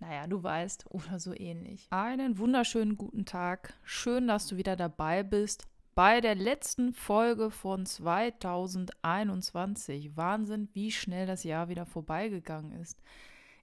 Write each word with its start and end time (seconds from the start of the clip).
naja, 0.00 0.26
du 0.26 0.42
weißt, 0.42 0.86
oder 0.90 1.18
so 1.18 1.34
ähnlich. 1.34 1.86
Einen 1.90 2.38
wunderschönen 2.38 2.96
guten 2.96 3.24
Tag. 3.24 3.74
Schön, 3.82 4.28
dass 4.28 4.46
du 4.46 4.56
wieder 4.56 4.76
dabei 4.76 5.22
bist 5.22 5.66
bei 5.94 6.20
der 6.20 6.34
letzten 6.36 6.92
Folge 6.92 7.50
von 7.50 7.84
2021. 7.84 10.16
Wahnsinn, 10.16 10.68
wie 10.72 10.92
schnell 10.92 11.26
das 11.26 11.42
Jahr 11.42 11.68
wieder 11.68 11.86
vorbeigegangen 11.86 12.80
ist. 12.80 13.02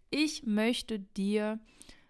Ich 0.10 0.46
möchte 0.46 1.00
dir 1.00 1.60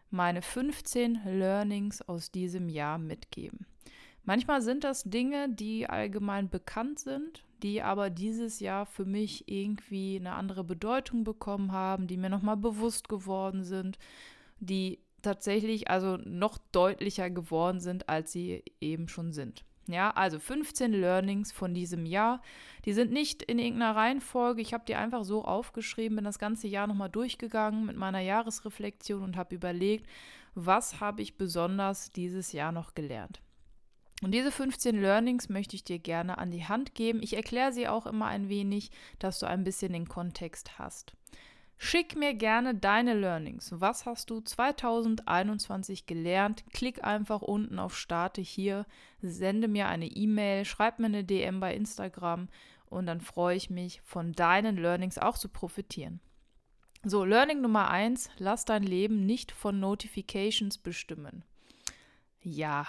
meine 0.09 0.41
15 0.41 1.21
Learnings 1.25 2.01
aus 2.01 2.31
diesem 2.31 2.69
Jahr 2.69 2.97
mitgeben. 2.97 3.67
Manchmal 4.23 4.63
sind 4.63 4.83
das 4.83 5.03
Dinge, 5.03 5.49
die 5.49 5.87
allgemein 5.87 6.49
bekannt 6.49 6.97
sind, 6.97 7.44
die 7.63 7.81
aber 7.81 8.09
dieses 8.09 8.59
Jahr 8.59 8.85
für 8.85 9.05
mich 9.05 9.47
irgendwie 9.47 10.17
eine 10.17 10.33
andere 10.33 10.63
Bedeutung 10.63 11.23
bekommen 11.23 11.71
haben, 11.71 12.07
die 12.07 12.17
mir 12.17 12.29
nochmal 12.29 12.57
bewusst 12.57 13.09
geworden 13.09 13.63
sind, 13.63 13.97
die 14.59 14.99
tatsächlich 15.21 15.89
also 15.89 16.17
noch 16.17 16.57
deutlicher 16.71 17.29
geworden 17.29 17.79
sind, 17.79 18.09
als 18.09 18.31
sie 18.31 18.63
eben 18.79 19.07
schon 19.07 19.33
sind. 19.33 19.65
Ja, 19.87 20.09
also 20.11 20.39
15 20.39 20.93
Learnings 20.93 21.51
von 21.51 21.73
diesem 21.73 22.05
Jahr. 22.05 22.41
Die 22.85 22.93
sind 22.93 23.11
nicht 23.11 23.43
in 23.43 23.59
irgendeiner 23.59 23.95
Reihenfolge. 23.95 24.61
Ich 24.61 24.73
habe 24.73 24.85
die 24.87 24.95
einfach 24.95 25.23
so 25.23 25.43
aufgeschrieben, 25.43 26.15
bin 26.15 26.25
das 26.25 26.39
ganze 26.39 26.67
Jahr 26.67 26.87
nochmal 26.87 27.09
durchgegangen 27.09 27.85
mit 27.85 27.95
meiner 27.95 28.19
Jahresreflexion 28.19 29.21
und 29.21 29.37
habe 29.37 29.53
überlegt, 29.53 30.07
was 30.55 30.99
habe 31.01 31.21
ich 31.21 31.37
besonders 31.37 32.11
dieses 32.11 32.51
Jahr 32.51 32.71
noch 32.71 32.95
gelernt. 32.95 33.41
Und 34.21 34.31
diese 34.31 34.51
15 34.51 34.99
Learnings 34.99 35.49
möchte 35.49 35.75
ich 35.75 35.83
dir 35.83 35.99
gerne 35.99 36.37
an 36.37 36.51
die 36.51 36.65
Hand 36.65 36.95
geben. 36.95 37.21
Ich 37.21 37.35
erkläre 37.35 37.73
sie 37.73 37.87
auch 37.87 38.05
immer 38.05 38.27
ein 38.27 38.47
wenig, 38.47 38.91
dass 39.19 39.39
du 39.39 39.45
ein 39.45 39.63
bisschen 39.63 39.93
den 39.93 40.07
Kontext 40.07 40.79
hast. 40.79 41.13
Schick 41.77 42.15
mir 42.15 42.33
gerne 42.33 42.73
deine 42.73 43.13
Learnings. 43.13 43.73
Was 43.75 44.05
hast 44.05 44.29
du 44.29 44.39
2021 44.39 46.05
gelernt? 46.05 46.63
Klick 46.71 47.03
einfach 47.03 47.41
unten 47.41 47.79
auf 47.79 47.97
Starte 47.97 48.41
hier, 48.41 48.85
sende 49.21 49.67
mir 49.67 49.87
eine 49.87 50.07
E-Mail, 50.07 50.63
schreib 50.63 50.99
mir 50.99 51.07
eine 51.07 51.25
DM 51.25 51.59
bei 51.59 51.75
Instagram 51.75 52.47
und 52.85 53.07
dann 53.07 53.19
freue 53.19 53.57
ich 53.57 53.69
mich, 53.69 54.01
von 54.01 54.31
deinen 54.31 54.77
Learnings 54.77 55.17
auch 55.17 55.37
zu 55.37 55.49
profitieren. 55.49 56.21
So, 57.03 57.25
Learning 57.25 57.61
Nummer 57.61 57.89
1, 57.91 58.29
lass 58.37 58.63
dein 58.63 58.83
Leben 58.83 59.25
nicht 59.25 59.51
von 59.51 59.79
Notifications 59.79 60.77
bestimmen. 60.77 61.43
Ja, 62.45 62.87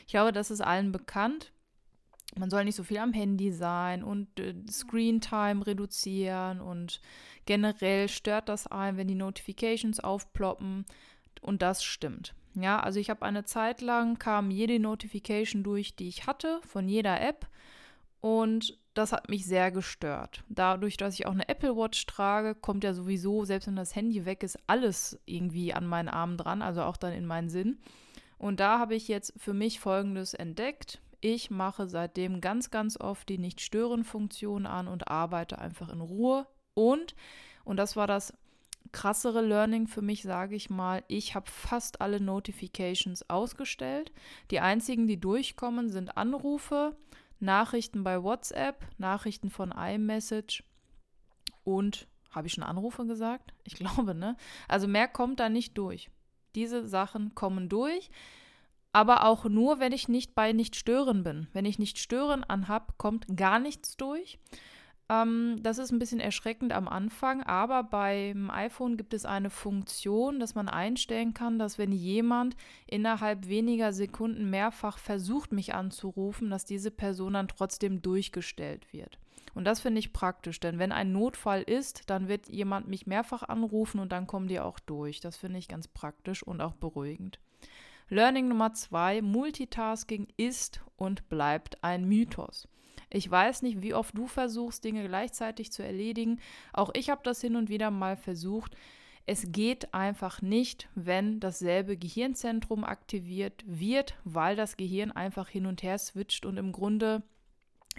ich 0.00 0.08
glaube, 0.08 0.32
das 0.32 0.50
ist 0.50 0.60
allen 0.60 0.90
bekannt. 0.90 1.52
Man 2.36 2.50
soll 2.50 2.64
nicht 2.64 2.74
so 2.74 2.82
viel 2.82 2.98
am 2.98 3.12
Handy 3.12 3.52
sein 3.52 4.02
und 4.02 4.38
äh, 4.38 4.54
Screen 4.68 5.20
Time 5.20 5.66
reduzieren 5.66 6.60
und 6.60 7.00
generell 7.46 8.08
stört 8.08 8.48
das 8.48 8.66
ein, 8.66 8.96
wenn 8.96 9.08
die 9.08 9.14
Notifications 9.14 10.00
aufploppen 10.00 10.84
und 11.40 11.62
das 11.62 11.82
stimmt. 11.84 12.34
Ja, 12.54 12.80
also 12.80 12.98
ich 12.98 13.10
habe 13.10 13.24
eine 13.24 13.44
Zeit 13.44 13.80
lang 13.80 14.18
kam 14.18 14.50
jede 14.50 14.78
Notification 14.80 15.62
durch, 15.62 15.94
die 15.94 16.08
ich 16.08 16.26
hatte 16.26 16.60
von 16.66 16.88
jeder 16.88 17.20
App 17.20 17.48
und 18.20 18.78
das 18.94 19.12
hat 19.12 19.28
mich 19.28 19.46
sehr 19.46 19.70
gestört. 19.70 20.42
Dadurch, 20.48 20.96
dass 20.96 21.14
ich 21.14 21.26
auch 21.26 21.32
eine 21.32 21.48
Apple 21.48 21.76
Watch 21.76 22.06
trage, 22.06 22.56
kommt 22.56 22.82
ja 22.82 22.92
sowieso, 22.92 23.44
selbst 23.44 23.68
wenn 23.68 23.76
das 23.76 23.94
Handy 23.94 24.24
weg 24.24 24.42
ist, 24.42 24.58
alles 24.66 25.20
irgendwie 25.26 25.72
an 25.72 25.86
meinen 25.86 26.08
Arm 26.08 26.36
dran, 26.36 26.60
also 26.60 26.82
auch 26.82 26.96
dann 26.96 27.12
in 27.12 27.26
meinen 27.26 27.48
Sinn. 27.48 27.78
Und 28.40 28.58
da 28.58 28.78
habe 28.78 28.94
ich 28.94 29.06
jetzt 29.06 29.34
für 29.36 29.52
mich 29.52 29.80
Folgendes 29.80 30.32
entdeckt. 30.32 31.02
Ich 31.20 31.50
mache 31.50 31.86
seitdem 31.86 32.40
ganz, 32.40 32.70
ganz 32.70 32.98
oft 32.98 33.28
die 33.28 33.36
Nicht-Stören-Funktion 33.36 34.64
an 34.64 34.88
und 34.88 35.08
arbeite 35.08 35.58
einfach 35.58 35.90
in 35.90 36.00
Ruhe. 36.00 36.46
Und, 36.72 37.14
und 37.64 37.76
das 37.76 37.96
war 37.96 38.06
das 38.06 38.32
krassere 38.92 39.42
Learning 39.42 39.86
für 39.86 40.00
mich, 40.00 40.22
sage 40.22 40.56
ich 40.56 40.70
mal, 40.70 41.04
ich 41.06 41.34
habe 41.34 41.50
fast 41.50 42.00
alle 42.00 42.18
Notifications 42.18 43.28
ausgestellt. 43.28 44.10
Die 44.50 44.60
einzigen, 44.60 45.06
die 45.06 45.20
durchkommen, 45.20 45.90
sind 45.90 46.16
Anrufe, 46.16 46.96
Nachrichten 47.40 48.04
bei 48.04 48.22
WhatsApp, 48.22 48.86
Nachrichten 48.96 49.50
von 49.50 49.70
iMessage 49.70 50.64
und 51.62 52.08
habe 52.30 52.46
ich 52.46 52.54
schon 52.54 52.64
Anrufe 52.64 53.04
gesagt? 53.04 53.52
Ich 53.64 53.74
glaube, 53.76 54.14
ne? 54.14 54.34
Also 54.66 54.88
mehr 54.88 55.08
kommt 55.08 55.40
da 55.40 55.50
nicht 55.50 55.76
durch. 55.76 56.08
Diese 56.54 56.86
Sachen 56.86 57.34
kommen 57.34 57.68
durch, 57.68 58.10
aber 58.92 59.24
auch 59.24 59.44
nur, 59.44 59.78
wenn 59.78 59.92
ich 59.92 60.08
nicht 60.08 60.34
bei 60.34 60.52
Nicht 60.52 60.76
stören 60.76 61.22
bin. 61.22 61.48
Wenn 61.52 61.64
ich 61.64 61.78
Nicht 61.78 61.98
stören 61.98 62.44
anhab, 62.44 62.98
kommt 62.98 63.26
gar 63.36 63.58
nichts 63.58 63.96
durch. 63.96 64.38
Ähm, 65.10 65.56
das 65.62 65.78
ist 65.78 65.90
ein 65.90 65.98
bisschen 65.98 66.20
erschreckend 66.20 66.72
am 66.72 66.86
Anfang, 66.86 67.42
aber 67.42 67.82
beim 67.82 68.48
iPhone 68.50 68.96
gibt 68.96 69.12
es 69.12 69.24
eine 69.26 69.50
Funktion, 69.50 70.38
dass 70.38 70.54
man 70.54 70.68
einstellen 70.68 71.34
kann, 71.34 71.58
dass 71.58 71.78
wenn 71.78 71.90
jemand 71.90 72.56
innerhalb 72.86 73.48
weniger 73.48 73.92
Sekunden 73.92 74.50
mehrfach 74.50 74.98
versucht, 74.98 75.52
mich 75.52 75.74
anzurufen, 75.74 76.48
dass 76.48 76.64
diese 76.64 76.92
Person 76.92 77.32
dann 77.32 77.48
trotzdem 77.48 78.02
durchgestellt 78.02 78.92
wird. 78.92 79.18
Und 79.54 79.64
das 79.64 79.80
finde 79.80 79.98
ich 79.98 80.12
praktisch, 80.12 80.60
denn 80.60 80.78
wenn 80.78 80.92
ein 80.92 81.12
Notfall 81.12 81.62
ist, 81.62 82.08
dann 82.08 82.28
wird 82.28 82.48
jemand 82.48 82.88
mich 82.88 83.06
mehrfach 83.06 83.42
anrufen 83.42 84.00
und 84.00 84.12
dann 84.12 84.26
kommen 84.26 84.48
die 84.48 84.60
auch 84.60 84.78
durch. 84.78 85.20
Das 85.20 85.36
finde 85.36 85.58
ich 85.58 85.68
ganz 85.68 85.88
praktisch 85.88 86.42
und 86.42 86.60
auch 86.60 86.74
beruhigend. 86.74 87.40
Learning 88.08 88.48
Nummer 88.48 88.72
zwei, 88.72 89.22
Multitasking 89.22 90.28
ist 90.36 90.80
und 90.96 91.28
bleibt 91.28 91.82
ein 91.84 92.06
Mythos. 92.06 92.68
Ich 93.08 93.28
weiß 93.28 93.62
nicht, 93.62 93.82
wie 93.82 93.94
oft 93.94 94.16
du 94.16 94.26
versuchst, 94.26 94.84
Dinge 94.84 95.06
gleichzeitig 95.06 95.72
zu 95.72 95.82
erledigen. 95.82 96.40
Auch 96.72 96.90
ich 96.94 97.10
habe 97.10 97.20
das 97.24 97.40
hin 97.40 97.56
und 97.56 97.68
wieder 97.68 97.90
mal 97.90 98.16
versucht. 98.16 98.76
Es 99.26 99.52
geht 99.52 99.94
einfach 99.94 100.42
nicht, 100.42 100.88
wenn 100.94 101.40
dasselbe 101.40 101.96
Gehirnzentrum 101.96 102.84
aktiviert 102.84 103.62
wird, 103.66 104.14
weil 104.24 104.56
das 104.56 104.76
Gehirn 104.76 105.12
einfach 105.12 105.48
hin 105.48 105.66
und 105.66 105.82
her 105.82 105.98
switcht 105.98 106.46
und 106.46 106.56
im 106.56 106.72
Grunde 106.72 107.22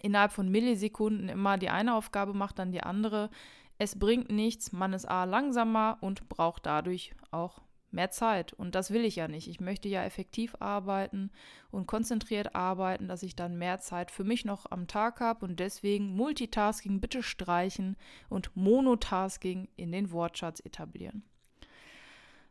innerhalb 0.01 0.31
von 0.31 0.49
Millisekunden 0.49 1.29
immer 1.29 1.57
die 1.57 1.69
eine 1.69 1.95
Aufgabe 1.95 2.33
macht, 2.33 2.59
dann 2.59 2.71
die 2.71 2.83
andere. 2.83 3.29
Es 3.77 3.97
bringt 3.97 4.29
nichts, 4.29 4.71
man 4.71 4.93
ist 4.93 5.05
A 5.05 5.23
langsamer 5.23 5.97
und 6.01 6.29
braucht 6.29 6.65
dadurch 6.65 7.13
auch 7.31 7.61
mehr 7.91 8.11
Zeit. 8.11 8.53
Und 8.53 8.75
das 8.75 8.91
will 8.91 9.05
ich 9.05 9.15
ja 9.15 9.27
nicht. 9.27 9.47
Ich 9.47 9.59
möchte 9.59 9.89
ja 9.89 10.03
effektiv 10.03 10.55
arbeiten 10.59 11.31
und 11.71 11.87
konzentriert 11.87 12.55
arbeiten, 12.55 13.07
dass 13.07 13.23
ich 13.23 13.35
dann 13.35 13.57
mehr 13.57 13.79
Zeit 13.79 14.11
für 14.11 14.23
mich 14.23 14.45
noch 14.45 14.69
am 14.69 14.87
Tag 14.87 15.19
habe. 15.19 15.45
Und 15.45 15.59
deswegen 15.59 16.15
Multitasking 16.15 16.99
bitte 16.99 17.23
streichen 17.23 17.97
und 18.29 18.55
Monotasking 18.55 19.67
in 19.75 19.91
den 19.91 20.11
Wortschatz 20.11 20.59
etablieren. 20.61 21.23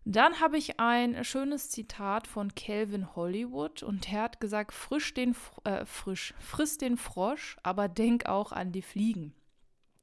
Dann 0.04 0.40
habe 0.40 0.56
ich 0.56 0.80
ein 0.80 1.24
schönes 1.24 1.68
Zitat 1.70 2.26
von 2.26 2.54
Calvin 2.54 3.14
Hollywood 3.14 3.82
und 3.82 4.10
er 4.12 4.22
hat 4.22 4.40
gesagt, 4.40 4.72
frisch 4.72 5.12
den, 5.12 5.36
äh, 5.64 5.84
frisch, 5.84 6.34
friss 6.38 6.78
den 6.78 6.96
Frosch, 6.96 7.58
aber 7.62 7.88
denk 7.88 8.26
auch 8.26 8.52
an 8.52 8.72
die 8.72 8.82
Fliegen. 8.82 9.34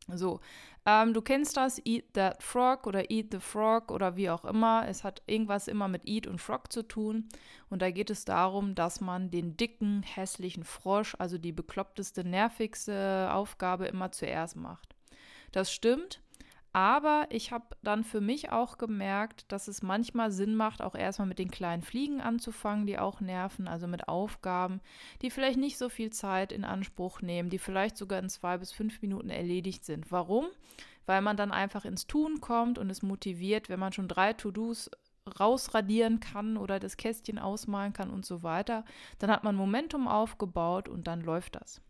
So, 0.07 0.39
ähm, 0.85 1.13
du 1.13 1.21
kennst 1.21 1.57
das, 1.57 1.81
Eat 1.85 2.13
that 2.13 2.41
Frog 2.41 2.87
oder 2.87 3.11
Eat 3.11 3.27
the 3.31 3.39
Frog 3.39 3.91
oder 3.91 4.15
wie 4.15 4.29
auch 4.29 4.45
immer. 4.45 4.87
Es 4.87 5.03
hat 5.03 5.21
irgendwas 5.25 5.67
immer 5.67 5.89
mit 5.89 6.07
Eat 6.07 6.27
und 6.27 6.39
Frog 6.39 6.71
zu 6.71 6.83
tun. 6.83 7.27
Und 7.69 7.81
da 7.81 7.91
geht 7.91 8.09
es 8.09 8.23
darum, 8.23 8.73
dass 8.73 9.01
man 9.01 9.29
den 9.29 9.57
dicken, 9.57 10.03
hässlichen 10.03 10.63
Frosch, 10.63 11.15
also 11.19 11.37
die 11.37 11.51
bekloppteste, 11.51 12.23
nervigste 12.23 13.29
Aufgabe 13.33 13.87
immer 13.87 14.13
zuerst 14.13 14.55
macht. 14.55 14.95
Das 15.51 15.73
stimmt. 15.73 16.21
Aber 16.77 17.25
ich 17.31 17.51
habe 17.51 17.75
dann 17.81 18.03
für 18.03 18.21
mich 18.21 18.51
auch 18.51 18.77
gemerkt, 18.77 19.51
dass 19.51 19.67
es 19.67 19.81
manchmal 19.81 20.29
Sinn 20.29 20.55
macht, 20.55 20.83
auch 20.83 20.93
erstmal 20.93 21.27
mit 21.27 21.39
den 21.39 21.49
kleinen 21.49 21.81
Fliegen 21.81 22.21
anzufangen, 22.21 22.85
die 22.85 22.99
auch 22.99 23.19
nerven, 23.19 23.67
also 23.67 23.87
mit 23.87 24.07
Aufgaben, 24.07 24.79
die 25.23 25.31
vielleicht 25.31 25.57
nicht 25.57 25.79
so 25.79 25.89
viel 25.89 26.11
Zeit 26.11 26.51
in 26.51 26.63
Anspruch 26.63 27.23
nehmen, 27.23 27.49
die 27.49 27.57
vielleicht 27.57 27.97
sogar 27.97 28.19
in 28.19 28.29
zwei 28.29 28.59
bis 28.59 28.73
fünf 28.73 29.01
Minuten 29.01 29.31
erledigt 29.31 29.85
sind. 29.85 30.11
Warum? 30.11 30.45
Weil 31.07 31.23
man 31.23 31.35
dann 31.35 31.51
einfach 31.51 31.83
ins 31.83 32.05
Tun 32.05 32.41
kommt 32.41 32.77
und 32.77 32.91
es 32.91 33.01
motiviert, 33.01 33.69
wenn 33.69 33.79
man 33.79 33.91
schon 33.91 34.07
drei 34.07 34.33
To-Dos 34.33 34.91
rausradieren 35.39 36.19
kann 36.19 36.57
oder 36.57 36.79
das 36.79 36.95
Kästchen 36.95 37.39
ausmalen 37.39 37.93
kann 37.93 38.11
und 38.11 38.23
so 38.23 38.43
weiter, 38.43 38.85
dann 39.17 39.31
hat 39.31 39.43
man 39.43 39.55
Momentum 39.55 40.07
aufgebaut 40.07 40.89
und 40.89 41.07
dann 41.07 41.21
läuft 41.21 41.55
das. 41.55 41.81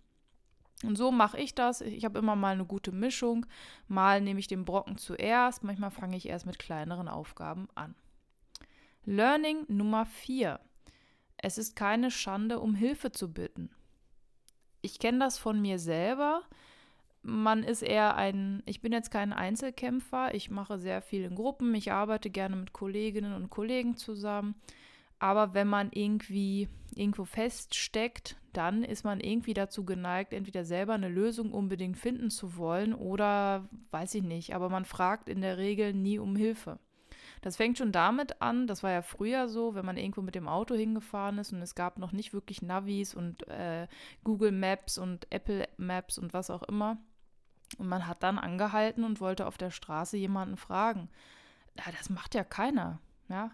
Und 0.84 0.96
so 0.96 1.12
mache 1.12 1.40
ich 1.40 1.56
das. 1.56 1.82
Ich 1.82 2.06
habe 2.06 2.20
immer 2.20 2.36
mal 2.36 2.54
eine 2.54 2.66
gute 2.66 2.92
Mischung. 2.92 3.46
Mal 3.88 4.22
nehme 4.22 4.40
ich 4.40 4.48
den 4.48 4.66
Brocken 4.66 4.98
zuerst, 4.98 5.64
manchmal 5.64 5.92
fange 5.92 6.18
ich 6.18 6.28
erst 6.28 6.46
mit 6.46 6.60
kleineren 6.60 7.08
Aufgaben 7.08 7.68
an. 7.74 7.96
Learning 9.06 9.66
Nummer 9.68 10.06
4. 10.06 10.60
Es 11.38 11.58
ist 11.58 11.76
keine 11.76 12.12
Schande, 12.12 12.60
um 12.60 12.76
Hilfe 12.76 13.12
zu 13.12 13.32
bitten. 13.32 13.70
Ich 14.82 15.00
kenne 15.00 15.20
das 15.20 15.38
von 15.38 15.62
mir 15.62 15.80
selber. 15.80 16.42
Man 17.24 17.64
ist 17.64 17.82
eher 17.82 18.16
ein, 18.16 18.62
ich 18.66 18.82
bin 18.82 18.92
jetzt 18.92 19.12
kein 19.12 19.34
Einzelkämpfer, 19.34 20.34
ich 20.34 20.50
mache 20.50 20.78
sehr 20.78 21.02
viel 21.02 21.24
in 21.24 21.36
Gruppen, 21.36 21.74
ich 21.76 21.92
arbeite 21.92 22.30
gerne 22.30 22.56
mit 22.56 22.74
Kolleginnen 22.74 23.34
und 23.34 23.50
Kollegen 23.50 23.98
zusammen. 23.98 24.56
Aber 25.20 25.54
wenn 25.54 25.68
man 25.68 25.90
irgendwie 25.92 26.70
irgendwo 26.94 27.26
feststeckt, 27.26 28.38
dann 28.58 28.84
ist 28.84 29.04
man 29.04 29.20
irgendwie 29.20 29.54
dazu 29.54 29.86
geneigt, 29.86 30.34
entweder 30.34 30.66
selber 30.66 30.94
eine 30.94 31.10
Lösung 31.10 31.52
unbedingt 31.52 31.98
finden 31.98 32.32
zu 32.32 32.58
wollen 32.58 32.94
oder 32.94 33.70
weiß 33.92 34.16
ich 34.16 34.24
nicht. 34.24 34.56
Aber 34.56 34.70
man 34.70 34.84
fragt 34.84 35.30
in 35.30 35.42
der 35.42 35.58
Regel 35.58 35.94
nie 35.94 36.18
um 36.18 36.36
Hilfe. 36.36 36.80
Das 37.42 37.56
fängt 37.56 37.78
schon 37.78 37.92
damit 37.92 38.42
an, 38.42 38.66
das 38.66 38.82
war 38.82 38.92
ja 38.92 39.04
früher 39.04 39.48
so, 39.48 39.76
wenn 39.76 39.86
man 39.86 39.98
irgendwo 39.98 40.22
mit 40.22 40.34
dem 40.34 40.48
Auto 40.48 40.74
hingefahren 40.74 41.38
ist 41.38 41.54
und 41.54 41.62
es 41.62 41.76
gab 41.76 42.00
noch 42.00 42.12
nicht 42.12 42.34
wirklich 42.34 42.64
Navis 42.64 43.14
und 43.14 43.48
äh, 43.48 43.88
Google 44.24 44.52
Maps 44.52 44.98
und 44.98 45.28
Apple 45.32 45.68
Maps 45.78 46.18
und 46.18 46.34
was 46.34 46.50
auch 46.50 46.64
immer. 46.64 46.98
Und 47.78 47.88
man 47.88 48.08
hat 48.08 48.24
dann 48.24 48.40
angehalten 48.40 49.04
und 49.04 49.22
wollte 49.22 49.46
auf 49.46 49.58
der 49.58 49.70
Straße 49.70 50.18
jemanden 50.18 50.58
fragen. 50.58 51.10
Ja, 51.78 51.92
das 51.96 52.10
macht 52.10 52.34
ja 52.34 52.44
keiner. 52.44 53.00
Ja, 53.30 53.52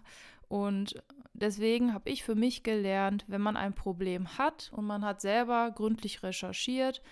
und 0.48 1.02
deswegen 1.34 1.92
habe 1.92 2.10
ich 2.10 2.24
für 2.24 2.34
mich 2.34 2.62
gelernt, 2.62 3.24
wenn 3.28 3.40
man 3.40 3.56
ein 3.56 3.74
Problem 3.74 4.38
hat 4.38 4.72
und 4.74 4.86
man 4.86 5.04
hat 5.04 5.20
selber 5.20 5.70
gründlich 5.70 6.22
recherchiert 6.22 7.02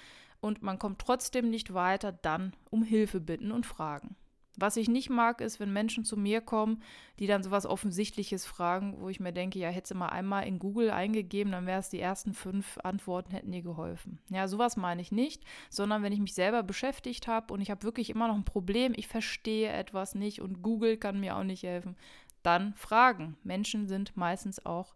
und 0.40 0.62
man 0.62 0.78
kommt 0.78 1.00
trotzdem 1.00 1.50
nicht 1.50 1.74
weiter, 1.74 2.12
dann 2.12 2.54
um 2.70 2.82
Hilfe 2.82 3.20
bitten 3.20 3.52
und 3.52 3.66
fragen. 3.66 4.16
Was 4.56 4.76
ich 4.76 4.88
nicht 4.88 5.08
mag, 5.08 5.40
ist, 5.40 5.60
wenn 5.60 5.72
Menschen 5.72 6.04
zu 6.04 6.16
mir 6.16 6.42
kommen, 6.42 6.82
die 7.18 7.26
dann 7.26 7.42
sowas 7.42 7.64
Offensichtliches 7.64 8.44
fragen, 8.44 8.96
wo 9.00 9.08
ich 9.08 9.18
mir 9.18 9.32
denke, 9.32 9.58
ja, 9.58 9.70
hätte 9.70 9.88
sie 9.88 9.94
mal 9.94 10.08
einmal 10.08 10.46
in 10.46 10.58
Google 10.58 10.90
eingegeben, 10.90 11.52
dann 11.52 11.66
wäre 11.66 11.80
es 11.80 11.88
die 11.88 12.00
ersten 12.00 12.34
fünf 12.34 12.78
Antworten, 12.82 13.30
hätten 13.30 13.50
dir 13.50 13.62
geholfen. 13.62 14.18
Ja, 14.28 14.48
sowas 14.48 14.76
meine 14.76 15.00
ich 15.00 15.10
nicht, 15.10 15.42
sondern 15.70 16.02
wenn 16.02 16.12
ich 16.12 16.20
mich 16.20 16.34
selber 16.34 16.62
beschäftigt 16.62 17.28
habe 17.28 17.54
und 17.54 17.62
ich 17.62 17.70
habe 17.70 17.82
wirklich 17.82 18.10
immer 18.10 18.28
noch 18.28 18.36
ein 18.36 18.44
Problem, 18.44 18.92
ich 18.94 19.08
verstehe 19.08 19.72
etwas 19.72 20.14
nicht 20.14 20.42
und 20.42 20.62
Google 20.62 20.98
kann 20.98 21.18
mir 21.18 21.36
auch 21.36 21.44
nicht 21.44 21.62
helfen, 21.62 21.96
dann 22.42 22.74
fragen. 22.74 23.36
Menschen 23.42 23.86
sind 23.86 24.16
meistens 24.16 24.64
auch 24.64 24.94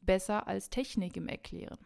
besser 0.00 0.46
als 0.46 0.70
Technik 0.70 1.16
im 1.16 1.28
Erklären. 1.28 1.78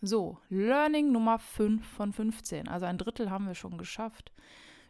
So, 0.00 0.38
Learning 0.48 1.12
Nummer 1.12 1.38
5 1.38 1.86
von 1.86 2.12
15, 2.12 2.68
also 2.68 2.86
ein 2.86 2.98
Drittel 2.98 3.30
haben 3.30 3.46
wir 3.46 3.54
schon 3.54 3.78
geschafft. 3.78 4.32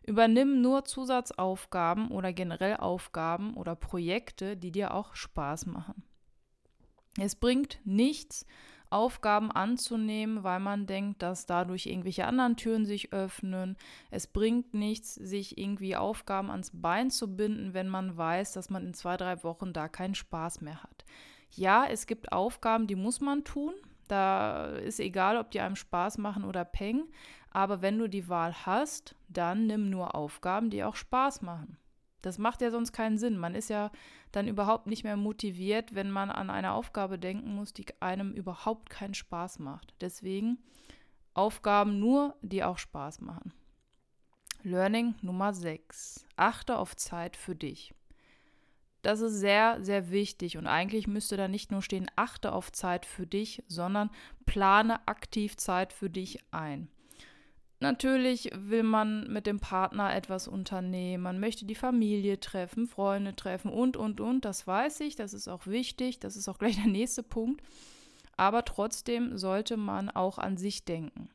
Übernimm 0.04 0.62
nur 0.62 0.84
Zusatzaufgaben 0.84 2.10
oder 2.10 2.32
generell 2.32 2.78
Aufgaben 2.78 3.54
oder 3.54 3.76
Projekte, 3.76 4.56
die 4.56 4.72
dir 4.72 4.94
auch 4.94 5.14
Spaß 5.14 5.66
machen. 5.66 6.02
Es 7.18 7.36
bringt 7.36 7.78
nichts, 7.84 8.46
Aufgaben 8.92 9.50
anzunehmen, 9.50 10.44
weil 10.44 10.60
man 10.60 10.86
denkt, 10.86 11.22
dass 11.22 11.46
dadurch 11.46 11.86
irgendwelche 11.86 12.26
anderen 12.26 12.56
Türen 12.56 12.84
sich 12.84 13.12
öffnen. 13.12 13.76
Es 14.10 14.26
bringt 14.26 14.74
nichts, 14.74 15.14
sich 15.14 15.58
irgendwie 15.58 15.96
Aufgaben 15.96 16.50
ans 16.50 16.70
Bein 16.74 17.10
zu 17.10 17.34
binden, 17.34 17.74
wenn 17.74 17.88
man 17.88 18.16
weiß, 18.16 18.52
dass 18.52 18.70
man 18.70 18.86
in 18.86 18.94
zwei, 18.94 19.16
drei 19.16 19.42
Wochen 19.42 19.72
da 19.72 19.88
keinen 19.88 20.14
Spaß 20.14 20.60
mehr 20.60 20.82
hat. 20.82 21.04
Ja, 21.50 21.86
es 21.88 22.06
gibt 22.06 22.32
Aufgaben, 22.32 22.86
die 22.86 22.96
muss 22.96 23.20
man 23.20 23.44
tun. 23.44 23.74
Da 24.08 24.66
ist 24.66 25.00
egal, 25.00 25.36
ob 25.36 25.50
die 25.50 25.60
einem 25.60 25.76
Spaß 25.76 26.18
machen 26.18 26.44
oder 26.44 26.64
peng. 26.64 27.04
Aber 27.50 27.82
wenn 27.82 27.98
du 27.98 28.08
die 28.08 28.28
Wahl 28.28 28.54
hast, 28.66 29.14
dann 29.28 29.66
nimm 29.66 29.90
nur 29.90 30.14
Aufgaben, 30.14 30.70
die 30.70 30.84
auch 30.84 30.96
Spaß 30.96 31.42
machen. 31.42 31.76
Das 32.22 32.38
macht 32.38 32.62
ja 32.62 32.70
sonst 32.70 32.92
keinen 32.92 33.18
Sinn. 33.18 33.36
Man 33.36 33.54
ist 33.54 33.68
ja 33.68 33.90
dann 34.30 34.48
überhaupt 34.48 34.86
nicht 34.86 35.04
mehr 35.04 35.16
motiviert, 35.16 35.94
wenn 35.94 36.10
man 36.10 36.30
an 36.30 36.50
eine 36.50 36.72
Aufgabe 36.72 37.18
denken 37.18 37.54
muss, 37.54 37.72
die 37.74 37.84
einem 38.00 38.32
überhaupt 38.32 38.88
keinen 38.90 39.14
Spaß 39.14 39.58
macht. 39.58 39.92
Deswegen 40.00 40.58
Aufgaben 41.34 41.98
nur, 41.98 42.36
die 42.42 42.62
auch 42.62 42.78
Spaß 42.78 43.20
machen. 43.20 43.52
Learning 44.62 45.14
Nummer 45.22 45.52
6. 45.52 46.24
Achte 46.36 46.78
auf 46.78 46.94
Zeit 46.96 47.36
für 47.36 47.56
dich. 47.56 47.92
Das 49.02 49.20
ist 49.20 49.34
sehr, 49.34 49.82
sehr 49.82 50.10
wichtig 50.10 50.56
und 50.56 50.68
eigentlich 50.68 51.08
müsste 51.08 51.36
da 51.36 51.48
nicht 51.48 51.72
nur 51.72 51.82
stehen, 51.82 52.08
achte 52.14 52.52
auf 52.52 52.70
Zeit 52.70 53.04
für 53.04 53.26
dich, 53.26 53.64
sondern 53.66 54.10
plane 54.46 55.06
aktiv 55.08 55.56
Zeit 55.56 55.92
für 55.92 56.08
dich 56.08 56.38
ein. 56.52 56.88
Natürlich 57.82 58.48
will 58.54 58.84
man 58.84 59.26
mit 59.32 59.44
dem 59.46 59.58
Partner 59.58 60.14
etwas 60.14 60.46
unternehmen, 60.46 61.22
man 61.22 61.40
möchte 61.40 61.64
die 61.64 61.74
Familie 61.74 62.38
treffen, 62.38 62.86
Freunde 62.86 63.34
treffen 63.34 63.72
und, 63.72 63.96
und, 63.96 64.20
und. 64.20 64.44
Das 64.44 64.68
weiß 64.68 65.00
ich, 65.00 65.16
das 65.16 65.34
ist 65.34 65.48
auch 65.48 65.66
wichtig, 65.66 66.20
das 66.20 66.36
ist 66.36 66.48
auch 66.48 66.58
gleich 66.58 66.76
der 66.76 66.86
nächste 66.86 67.24
Punkt. 67.24 67.60
Aber 68.36 68.64
trotzdem 68.64 69.36
sollte 69.36 69.76
man 69.76 70.10
auch 70.10 70.38
an 70.38 70.56
sich 70.56 70.84
denken 70.84 71.28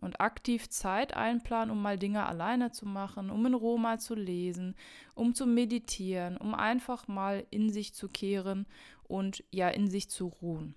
und 0.00 0.20
aktiv 0.20 0.68
Zeit 0.68 1.14
einplanen, 1.14 1.72
um 1.72 1.82
mal 1.82 1.98
Dinge 1.98 2.26
alleine 2.26 2.70
zu 2.70 2.86
machen, 2.86 3.28
um 3.28 3.44
in 3.46 3.54
Ruhe 3.54 3.80
mal 3.80 3.98
zu 3.98 4.14
lesen, 4.14 4.76
um 5.16 5.34
zu 5.34 5.46
meditieren, 5.46 6.36
um 6.36 6.54
einfach 6.54 7.08
mal 7.08 7.44
in 7.50 7.70
sich 7.70 7.92
zu 7.92 8.08
kehren 8.08 8.66
und 9.02 9.42
ja 9.50 9.68
in 9.68 9.90
sich 9.90 10.08
zu 10.08 10.26
ruhen. 10.26 10.76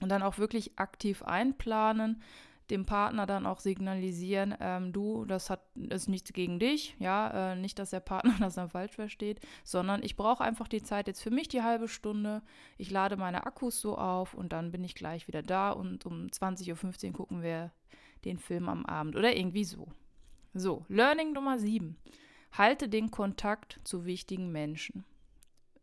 Und 0.00 0.10
dann 0.10 0.22
auch 0.22 0.38
wirklich 0.38 0.78
aktiv 0.78 1.22
einplanen, 1.22 2.22
dem 2.70 2.84
Partner 2.84 3.26
dann 3.26 3.46
auch 3.46 3.60
signalisieren, 3.60 4.54
ähm, 4.60 4.92
du, 4.92 5.24
das 5.24 5.50
hat 5.50 5.60
ist 5.74 6.08
nichts 6.08 6.32
gegen 6.32 6.58
dich, 6.58 6.96
ja, 6.98 7.52
äh, 7.52 7.56
nicht, 7.56 7.78
dass 7.78 7.90
der 7.90 8.00
Partner 8.00 8.34
das 8.40 8.54
dann 8.54 8.70
falsch 8.70 8.94
versteht, 8.94 9.40
sondern 9.64 10.02
ich 10.02 10.16
brauche 10.16 10.42
einfach 10.42 10.68
die 10.68 10.82
Zeit 10.82 11.06
jetzt 11.06 11.22
für 11.22 11.30
mich 11.30 11.48
die 11.48 11.62
halbe 11.62 11.88
Stunde. 11.88 12.42
Ich 12.78 12.90
lade 12.90 13.16
meine 13.16 13.46
Akkus 13.46 13.80
so 13.80 13.96
auf 13.96 14.34
und 14.34 14.52
dann 14.52 14.72
bin 14.72 14.84
ich 14.84 14.94
gleich 14.94 15.28
wieder 15.28 15.42
da 15.42 15.70
und 15.70 16.06
um 16.06 16.26
20.15 16.26 17.08
Uhr 17.08 17.12
gucken 17.12 17.42
wir 17.42 17.72
den 18.24 18.38
Film 18.38 18.68
am 18.68 18.84
Abend 18.86 19.16
oder 19.16 19.36
irgendwie 19.36 19.64
so. 19.64 19.88
So, 20.54 20.84
Learning 20.88 21.32
Nummer 21.32 21.58
7. 21.58 21.96
Halte 22.52 22.88
den 22.88 23.10
Kontakt 23.10 23.80
zu 23.84 24.06
wichtigen 24.06 24.50
Menschen. 24.50 25.04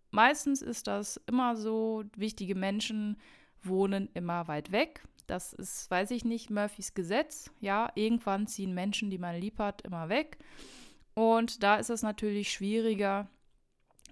Meistens 0.10 0.62
ist 0.62 0.88
das 0.88 1.18
immer 1.28 1.56
so, 1.56 2.04
wichtige 2.16 2.56
Menschen 2.56 3.18
wohnen 3.62 4.10
immer 4.14 4.48
weit 4.48 4.72
weg 4.72 5.04
das 5.34 5.52
ist, 5.52 5.90
weiß 5.90 6.12
ich 6.12 6.26
nicht, 6.26 6.52
Murphys 6.52 6.94
Gesetz. 6.94 7.50
Ja, 7.60 7.92
irgendwann 7.96 8.46
ziehen 8.46 8.74
Menschen, 8.74 9.10
die 9.10 9.18
man 9.18 9.36
lieb 9.36 9.58
hat, 9.58 9.82
immer 9.82 10.08
weg. 10.08 10.38
Und 11.16 11.64
da 11.64 11.78
ist 11.78 11.90
es 11.90 12.04
natürlich 12.04 12.52
schwieriger, 12.52 13.28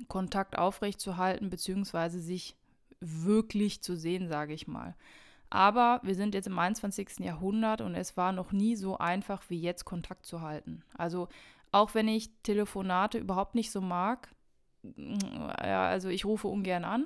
Kontakt 0.08 0.58
aufrechtzuerhalten, 0.58 1.52
beziehungsweise 1.52 2.20
sich 2.20 2.56
wirklich 3.00 3.84
zu 3.84 3.96
sehen, 3.96 4.28
sage 4.28 4.54
ich 4.54 4.68
mal. 4.68 4.96
Aber 5.52 6.00
wir 6.04 6.16
sind 6.16 6.34
jetzt 6.34 6.48
im 6.48 6.58
21. 6.58 7.20
Jahrhundert 7.20 7.82
und 7.82 7.94
es 7.94 8.18
war 8.18 8.32
noch 8.32 8.52
nie 8.52 8.76
so 8.76 8.98
einfach 8.98 9.44
wie 9.50 9.62
jetzt 9.62 9.86
Kontakt 9.86 10.26
zu 10.26 10.42
halten. 10.42 10.84
Also 10.98 11.28
auch 11.72 11.94
wenn 11.94 12.08
ich 12.08 12.32
Telefonate 12.42 13.20
überhaupt 13.20 13.54
nicht 13.54 13.70
so 13.70 13.82
mag, 13.82 14.30
also 15.58 16.10
ich 16.10 16.26
rufe 16.26 16.48
ungern 16.48 16.86
an, 16.86 17.06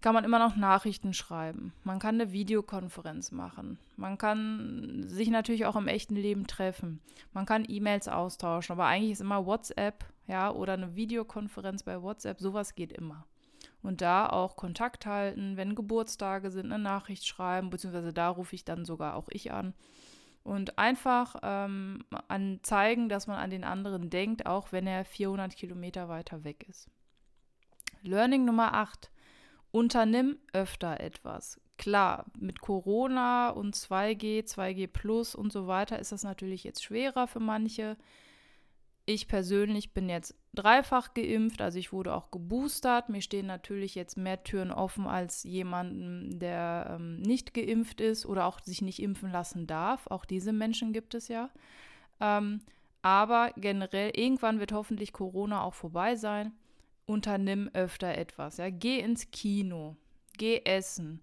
kann 0.00 0.14
man 0.14 0.24
immer 0.24 0.38
noch 0.38 0.56
Nachrichten 0.56 1.14
schreiben. 1.14 1.72
Man 1.82 1.98
kann 1.98 2.16
eine 2.16 2.32
Videokonferenz 2.32 3.32
machen. 3.32 3.78
Man 3.96 4.18
kann 4.18 5.04
sich 5.08 5.30
natürlich 5.30 5.66
auch 5.66 5.76
im 5.76 5.88
echten 5.88 6.16
Leben 6.16 6.46
treffen. 6.46 7.00
Man 7.32 7.46
kann 7.46 7.64
E-Mails 7.66 8.08
austauschen, 8.08 8.74
aber 8.74 8.86
eigentlich 8.86 9.12
ist 9.12 9.20
immer 9.20 9.46
WhatsApp, 9.46 10.04
ja, 10.26 10.50
oder 10.50 10.74
eine 10.74 10.96
Videokonferenz 10.96 11.82
bei 11.82 12.02
WhatsApp, 12.02 12.40
sowas 12.40 12.74
geht 12.74 12.92
immer. 12.92 13.26
Und 13.82 14.00
da 14.00 14.28
auch 14.28 14.56
Kontakt 14.56 15.06
halten, 15.06 15.56
wenn 15.56 15.74
Geburtstage 15.74 16.50
sind, 16.50 16.72
eine 16.72 16.82
Nachricht 16.82 17.26
schreiben, 17.26 17.70
beziehungsweise 17.70 18.12
da 18.12 18.28
rufe 18.28 18.54
ich 18.54 18.64
dann 18.64 18.84
sogar 18.84 19.14
auch 19.14 19.28
ich 19.30 19.52
an. 19.52 19.74
Und 20.42 20.78
einfach 20.78 21.36
ähm, 21.42 22.04
an 22.28 22.60
zeigen, 22.62 23.08
dass 23.08 23.26
man 23.26 23.38
an 23.38 23.50
den 23.50 23.64
anderen 23.64 24.10
denkt, 24.10 24.46
auch 24.46 24.70
wenn 24.72 24.86
er 24.86 25.04
400 25.04 25.56
Kilometer 25.56 26.08
weiter 26.08 26.44
weg 26.44 26.66
ist. 26.68 26.88
Learning 28.02 28.44
Nummer 28.44 28.74
8 28.74 29.10
unternimm 29.76 30.38
öfter 30.54 31.00
etwas. 31.00 31.60
Klar, 31.76 32.24
mit 32.38 32.62
Corona 32.62 33.50
und 33.50 33.76
2G, 33.76 34.46
2G 34.46 34.86
Plus 34.86 35.34
und 35.34 35.52
so 35.52 35.66
weiter 35.66 35.98
ist 35.98 36.12
das 36.12 36.22
natürlich 36.22 36.64
jetzt 36.64 36.82
schwerer 36.82 37.26
für 37.26 37.40
manche. 37.40 37.98
Ich 39.04 39.28
persönlich 39.28 39.92
bin 39.92 40.08
jetzt 40.08 40.34
dreifach 40.54 41.12
geimpft, 41.12 41.60
also 41.60 41.78
ich 41.78 41.92
wurde 41.92 42.14
auch 42.14 42.30
geboostert. 42.30 43.10
Mir 43.10 43.20
stehen 43.20 43.44
natürlich 43.44 43.94
jetzt 43.94 44.16
mehr 44.16 44.42
Türen 44.42 44.72
offen 44.72 45.06
als 45.06 45.42
jemanden, 45.44 46.38
der 46.38 46.96
ähm, 46.98 47.20
nicht 47.20 47.52
geimpft 47.52 48.00
ist 48.00 48.24
oder 48.24 48.46
auch 48.46 48.60
sich 48.60 48.80
nicht 48.80 49.02
impfen 49.02 49.30
lassen 49.30 49.66
darf. 49.66 50.06
Auch 50.06 50.24
diese 50.24 50.54
Menschen 50.54 50.94
gibt 50.94 51.14
es 51.14 51.28
ja. 51.28 51.50
Ähm, 52.18 52.62
aber 53.02 53.52
generell, 53.58 54.10
irgendwann 54.14 54.58
wird 54.58 54.72
hoffentlich 54.72 55.12
Corona 55.12 55.62
auch 55.62 55.74
vorbei 55.74 56.16
sein 56.16 56.52
unternimm 57.06 57.70
öfter 57.72 58.16
etwas. 58.16 58.56
Ja? 58.58 58.70
Geh 58.70 59.00
ins 59.00 59.30
Kino, 59.30 59.96
geh 60.36 60.62
essen, 60.64 61.22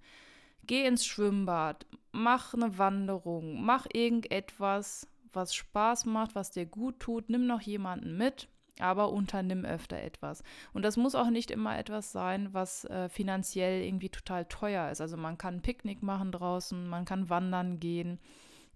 geh 0.66 0.86
ins 0.86 1.06
Schwimmbad, 1.06 1.86
mach 2.12 2.54
eine 2.54 2.78
Wanderung, 2.78 3.64
mach 3.64 3.86
irgendetwas, 3.92 5.08
was 5.32 5.54
Spaß 5.56 6.06
macht, 6.06 6.36
was 6.36 6.52
dir 6.52 6.66
gut 6.66 7.00
tut. 7.00 7.30
Nimm 7.30 7.48
noch 7.48 7.62
jemanden 7.62 8.18
mit 8.18 8.48
aber 8.80 9.12
unternimm 9.12 9.66
öfter 9.66 10.02
etwas. 10.02 10.44
Und 10.74 10.84
das 10.84 10.98
muss 10.98 11.16
auch 11.16 11.30
nicht 11.30 11.52
immer 11.52 11.78
etwas 11.78 12.12
sein, 12.12 12.54
was 12.54 12.86
äh, 12.86 13.10
finanziell 13.10 13.84
irgendwie 13.84 14.10
total 14.10 14.46
teuer 14.46 14.90
ist. 14.92 15.02
Also 15.02 15.18
man 15.18 15.38
kann 15.38 15.56
ein 15.56 15.62
Picknick 15.62 16.02
machen 16.02 16.32
draußen, 16.32 16.88
man 16.88 17.06
kann 17.06 17.30
wandern 17.30 17.80
gehen. 17.80 18.20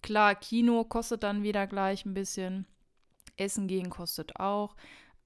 Klar, 0.02 0.36
Kino 0.36 0.84
kostet 0.84 1.24
dann 1.24 1.44
wieder 1.44 1.66
gleich 1.68 2.06
ein 2.06 2.14
bisschen. 2.14 2.66
Essen 3.36 3.68
gehen 3.68 3.90
kostet 3.90 4.40
auch. 4.40 4.76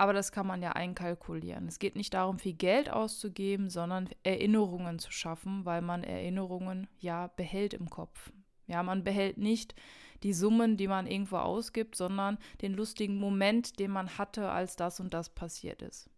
Aber 0.01 0.13
das 0.13 0.31
kann 0.31 0.48
man 0.48 0.63
ja 0.63 0.72
einkalkulieren. 0.72 1.67
Es 1.67 1.77
geht 1.77 1.96
nicht 1.96 2.15
darum, 2.15 2.39
viel 2.39 2.55
Geld 2.55 2.89
auszugeben, 2.89 3.70
sondern 3.70 4.10
Erinnerungen 4.24 4.98
zu 4.98 5.12
schaffen, 5.12 5.63
weil 5.63 5.84
man 5.84 6.03
Erinnerungen 6.03 6.88
ja 6.98 7.27
behält 7.27 7.75
im 7.75 7.88
Kopf. 7.88 8.31
Ja, 8.65 8.81
man 8.81 9.03
behält 9.03 9.38
nicht 9.38 9.75
die 10.24 10.34
Summen, 10.34 10.75
die 10.75 10.88
man 10.88 11.05
irgendwo 11.05 11.38
ausgibt, 11.38 11.96
sondern 11.96 12.39
den 12.63 12.74
lustigen 12.74 13.20
Moment, 13.20 13.77
den 13.77 13.91
man 13.91 14.17
hatte, 14.17 14.50
als 14.50 14.75
das 14.75 15.00
und 15.00 15.13
das 15.13 15.29
passiert 15.29 15.84
ist. 15.84 16.10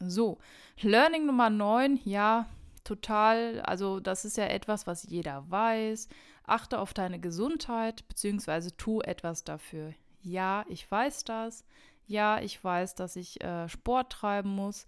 So, 0.00 0.36
Learning 0.82 1.24
Nummer 1.24 1.48
9, 1.48 2.00
ja, 2.04 2.44
total, 2.84 3.62
also 3.62 4.00
das 4.00 4.26
ist 4.26 4.36
ja 4.36 4.48
etwas, 4.48 4.86
was 4.86 5.04
jeder 5.04 5.50
weiß. 5.50 6.10
Achte 6.42 6.78
auf 6.78 6.92
deine 6.92 7.20
Gesundheit, 7.20 8.06
beziehungsweise 8.06 8.76
tu 8.76 9.00
etwas 9.00 9.44
dafür. 9.44 9.94
Ja, 10.20 10.66
ich 10.68 10.90
weiß 10.90 11.24
das. 11.24 11.64
Ja, 12.06 12.40
ich 12.40 12.62
weiß, 12.62 12.94
dass 12.94 13.16
ich 13.16 13.42
äh, 13.42 13.68
Sport 13.68 14.12
treiben 14.12 14.50
muss. 14.50 14.86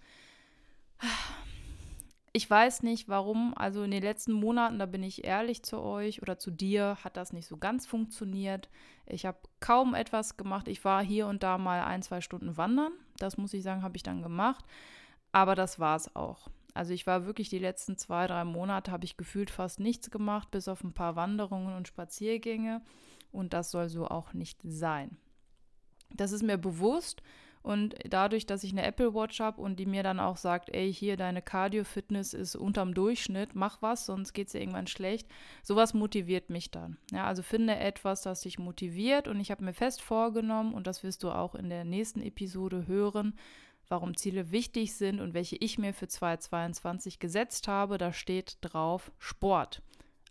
Ich 2.32 2.50
weiß 2.50 2.82
nicht, 2.82 3.08
warum. 3.08 3.54
Also 3.56 3.82
in 3.82 3.90
den 3.90 4.02
letzten 4.02 4.32
Monaten, 4.32 4.78
da 4.78 4.85
bin 4.85 5.02
ich 5.02 5.25
ehrlich 5.25 5.62
zu 5.62 5.80
euch 5.80 6.20
oder 6.20 6.38
zu 6.38 6.50
dir, 6.50 6.99
hat 7.02 7.16
das 7.16 7.32
nicht 7.32 7.46
so 7.46 7.56
ganz 7.56 7.87
funktioniert. 7.87 8.68
Ich 9.06 9.25
habe 9.25 9.38
kaum 9.61 9.94
etwas 9.94 10.37
gemacht. 10.37 10.68
Ich 10.68 10.85
war 10.85 11.02
hier 11.02 11.28
und 11.28 11.42
da 11.42 11.56
mal 11.56 11.82
ein, 11.82 12.02
zwei 12.02 12.20
Stunden 12.20 12.58
wandern. 12.58 12.92
Das 13.16 13.38
muss 13.38 13.54
ich 13.54 13.62
sagen, 13.62 13.82
habe 13.82 13.96
ich 13.96 14.02
dann 14.02 14.23
gemacht. 14.23 14.66
Aber 15.32 15.54
das 15.54 15.78
war 15.78 15.96
es 15.96 16.14
auch. 16.14 16.49
Also 16.75 16.92
ich 16.92 17.06
war 17.06 17.25
wirklich 17.25 17.49
die 17.49 17.58
letzten 17.58 17.96
zwei, 17.96 18.26
drei 18.26 18.44
Monate, 18.44 18.92
habe 18.92 19.06
ich 19.06 19.16
gefühlt 19.16 19.49
fast 19.49 19.80
nichts 19.80 20.11
gemacht, 20.11 20.50
bis 20.50 20.68
auf 20.68 20.85
ein 20.85 20.92
paar 20.92 21.16
Wanderungen 21.16 21.75
und 21.75 21.88
Spaziergänge. 21.88 22.82
Und 23.32 23.54
das 23.54 23.70
soll 23.70 23.88
so 23.88 24.08
auch 24.08 24.35
nicht 24.35 24.61
sein. 24.62 25.16
Das 26.14 26.32
ist 26.32 26.42
mir 26.42 26.58
bewusst. 26.58 27.22
Und 27.66 27.96
dadurch, 28.08 28.46
dass 28.46 28.62
ich 28.62 28.70
eine 28.70 28.84
Apple 28.84 29.12
Watch 29.12 29.40
habe 29.40 29.60
und 29.60 29.80
die 29.80 29.86
mir 29.86 30.04
dann 30.04 30.20
auch 30.20 30.36
sagt, 30.36 30.72
ey, 30.72 30.94
hier 30.94 31.16
deine 31.16 31.42
Cardio-Fitness 31.42 32.32
ist 32.32 32.54
unterm 32.54 32.94
Durchschnitt, 32.94 33.56
mach 33.56 33.82
was, 33.82 34.06
sonst 34.06 34.34
geht 34.34 34.46
es 34.46 34.52
dir 34.52 34.60
irgendwann 34.60 34.86
schlecht, 34.86 35.26
sowas 35.64 35.92
motiviert 35.92 36.48
mich 36.48 36.70
dann. 36.70 36.96
Ja, 37.10 37.26
also 37.26 37.42
finde 37.42 37.75
etwas, 37.75 38.22
das 38.22 38.42
dich 38.42 38.60
motiviert 38.60 39.26
und 39.26 39.40
ich 39.40 39.50
habe 39.50 39.64
mir 39.64 39.75
fest 39.75 40.00
vorgenommen, 40.00 40.75
und 40.75 40.86
das 40.86 41.02
wirst 41.02 41.25
du 41.25 41.32
auch 41.32 41.56
in 41.56 41.68
der 41.68 41.84
nächsten 41.84 42.22
Episode 42.22 42.86
hören, 42.86 43.34
warum 43.88 44.16
Ziele 44.16 44.52
wichtig 44.52 44.94
sind 44.94 45.20
und 45.20 45.34
welche 45.34 45.56
ich 45.56 45.76
mir 45.76 45.92
für 45.92 46.06
2022 46.06 47.18
gesetzt 47.18 47.66
habe. 47.66 47.98
Da 47.98 48.12
steht 48.12 48.58
drauf 48.60 49.10
Sport. 49.18 49.82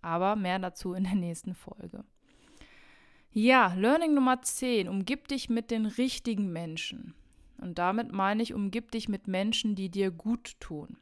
Aber 0.01 0.37
mehr 0.37 0.59
dazu 0.59 0.93
in 0.93 1.03
der 1.03 1.15
nächsten 1.15 1.53
Folge. 1.53 2.05
Ja, 3.37 3.73
Learning 3.75 4.13
Nummer 4.13 4.41
10. 4.41 4.87
Umgib 4.87 5.27
dich 5.27 5.49
mit 5.49 5.69
den 5.69 5.85
richtigen 5.85 6.53
Menschen. 6.53 7.13
Und 7.57 7.77
damit 7.77 8.13
meine 8.13 8.41
ich, 8.41 8.53
umgib 8.53 8.91
dich 8.91 9.09
mit 9.09 9.27
Menschen, 9.27 9.75
die 9.75 9.89
dir 9.89 10.09
gut 10.09 10.57
tun. 10.61 10.95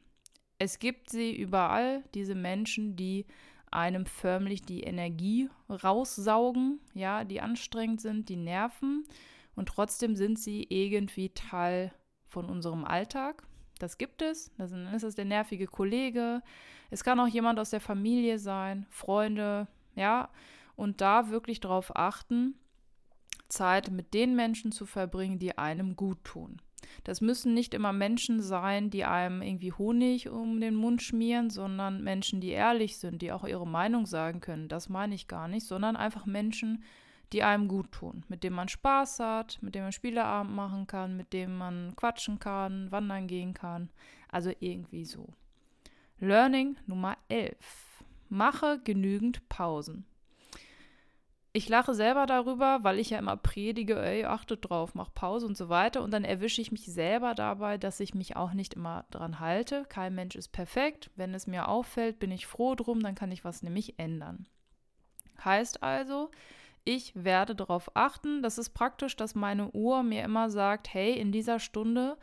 Es 0.58 0.80
gibt 0.80 1.10
sie 1.10 1.32
überall, 1.32 2.02
diese 2.12 2.34
Menschen, 2.34 2.96
die 2.96 3.24
einem 3.70 4.04
förmlich 4.04 4.62
die 4.62 4.82
Energie 4.82 5.48
raussaugen, 5.70 6.80
ja, 6.92 7.22
die 7.22 7.40
anstrengend 7.40 8.00
sind, 8.00 8.28
die 8.28 8.36
nerven 8.36 9.04
und 9.54 9.68
trotzdem 9.68 10.16
sind 10.16 10.36
sie 10.36 10.66
irgendwie 10.68 11.28
Teil 11.28 11.92
von 12.26 12.46
unserem 12.46 12.84
Alltag. 12.84 13.44
Das 13.78 13.96
gibt 13.96 14.22
es. 14.22 14.50
Dann 14.58 14.92
ist 14.92 15.04
es 15.04 15.14
der 15.14 15.24
nervige 15.24 15.68
Kollege. 15.68 16.42
Es 16.90 17.04
kann 17.04 17.20
auch 17.20 17.28
jemand 17.28 17.60
aus 17.60 17.70
der 17.70 17.80
Familie 17.80 18.40
sein, 18.40 18.86
Freunde, 18.90 19.68
ja. 19.94 20.30
Und 20.76 21.00
da 21.00 21.30
wirklich 21.30 21.60
darauf 21.60 21.96
achten, 21.96 22.54
Zeit 23.48 23.90
mit 23.90 24.14
den 24.14 24.34
Menschen 24.34 24.72
zu 24.72 24.86
verbringen, 24.86 25.38
die 25.38 25.56
einem 25.58 25.96
gut 25.96 26.22
tun. 26.24 26.60
Das 27.04 27.20
müssen 27.20 27.54
nicht 27.54 27.74
immer 27.74 27.92
Menschen 27.92 28.42
sein, 28.42 28.90
die 28.90 29.04
einem 29.04 29.42
irgendwie 29.42 29.72
Honig 29.72 30.28
um 30.28 30.60
den 30.60 30.74
Mund 30.74 31.02
schmieren, 31.02 31.50
sondern 31.50 32.02
Menschen, 32.02 32.40
die 32.40 32.50
ehrlich 32.50 32.98
sind, 32.98 33.22
die 33.22 33.32
auch 33.32 33.44
ihre 33.44 33.66
Meinung 33.66 34.06
sagen 34.06 34.40
können. 34.40 34.68
Das 34.68 34.88
meine 34.88 35.14
ich 35.14 35.28
gar 35.28 35.48
nicht, 35.48 35.66
sondern 35.66 35.96
einfach 35.96 36.26
Menschen, 36.26 36.82
die 37.32 37.42
einem 37.42 37.68
gut 37.68 37.90
tun, 37.90 38.24
mit 38.28 38.44
denen 38.44 38.56
man 38.56 38.68
Spaß 38.68 39.20
hat, 39.20 39.58
mit 39.60 39.74
denen 39.74 39.86
man 39.86 39.92
Spieleabend 39.92 40.54
machen 40.54 40.86
kann, 40.86 41.16
mit 41.16 41.32
denen 41.32 41.56
man 41.56 41.96
quatschen 41.96 42.38
kann, 42.38 42.92
wandern 42.92 43.26
gehen 43.26 43.54
kann. 43.54 43.90
Also 44.28 44.52
irgendwie 44.60 45.04
so. 45.04 45.28
Learning 46.20 46.76
Nummer 46.86 47.16
11. 47.28 47.56
Mache 48.28 48.80
genügend 48.84 49.48
Pausen 49.48 50.06
ich 51.56 51.68
lache 51.68 51.94
selber 51.94 52.26
darüber, 52.26 52.80
weil 52.82 52.98
ich 52.98 53.10
ja 53.10 53.18
immer 53.20 53.36
predige, 53.36 54.02
ey, 54.02 54.24
achtet 54.24 54.68
drauf, 54.68 54.96
mach 54.96 55.14
Pause 55.14 55.46
und 55.46 55.56
so 55.56 55.68
weiter. 55.68 56.02
Und 56.02 56.10
dann 56.10 56.24
erwische 56.24 56.60
ich 56.60 56.72
mich 56.72 56.84
selber 56.86 57.32
dabei, 57.36 57.78
dass 57.78 58.00
ich 58.00 58.12
mich 58.12 58.34
auch 58.34 58.54
nicht 58.54 58.74
immer 58.74 59.04
dran 59.12 59.38
halte. 59.38 59.84
Kein 59.88 60.16
Mensch 60.16 60.34
ist 60.34 60.48
perfekt. 60.48 61.12
Wenn 61.14 61.32
es 61.32 61.46
mir 61.46 61.68
auffällt, 61.68 62.18
bin 62.18 62.32
ich 62.32 62.48
froh 62.48 62.74
drum, 62.74 63.04
dann 63.04 63.14
kann 63.14 63.30
ich 63.30 63.44
was 63.44 63.62
nämlich 63.62 64.00
ändern. 64.00 64.48
Heißt 65.44 65.84
also, 65.84 66.32
ich 66.82 67.12
werde 67.14 67.54
darauf 67.54 67.88
achten. 67.94 68.42
Das 68.42 68.58
ist 68.58 68.70
praktisch, 68.70 69.14
dass 69.14 69.36
meine 69.36 69.70
Uhr 69.70 70.02
mir 70.02 70.24
immer 70.24 70.50
sagt, 70.50 70.92
hey, 70.92 71.12
in 71.12 71.30
dieser 71.30 71.60
Stunde 71.60 72.16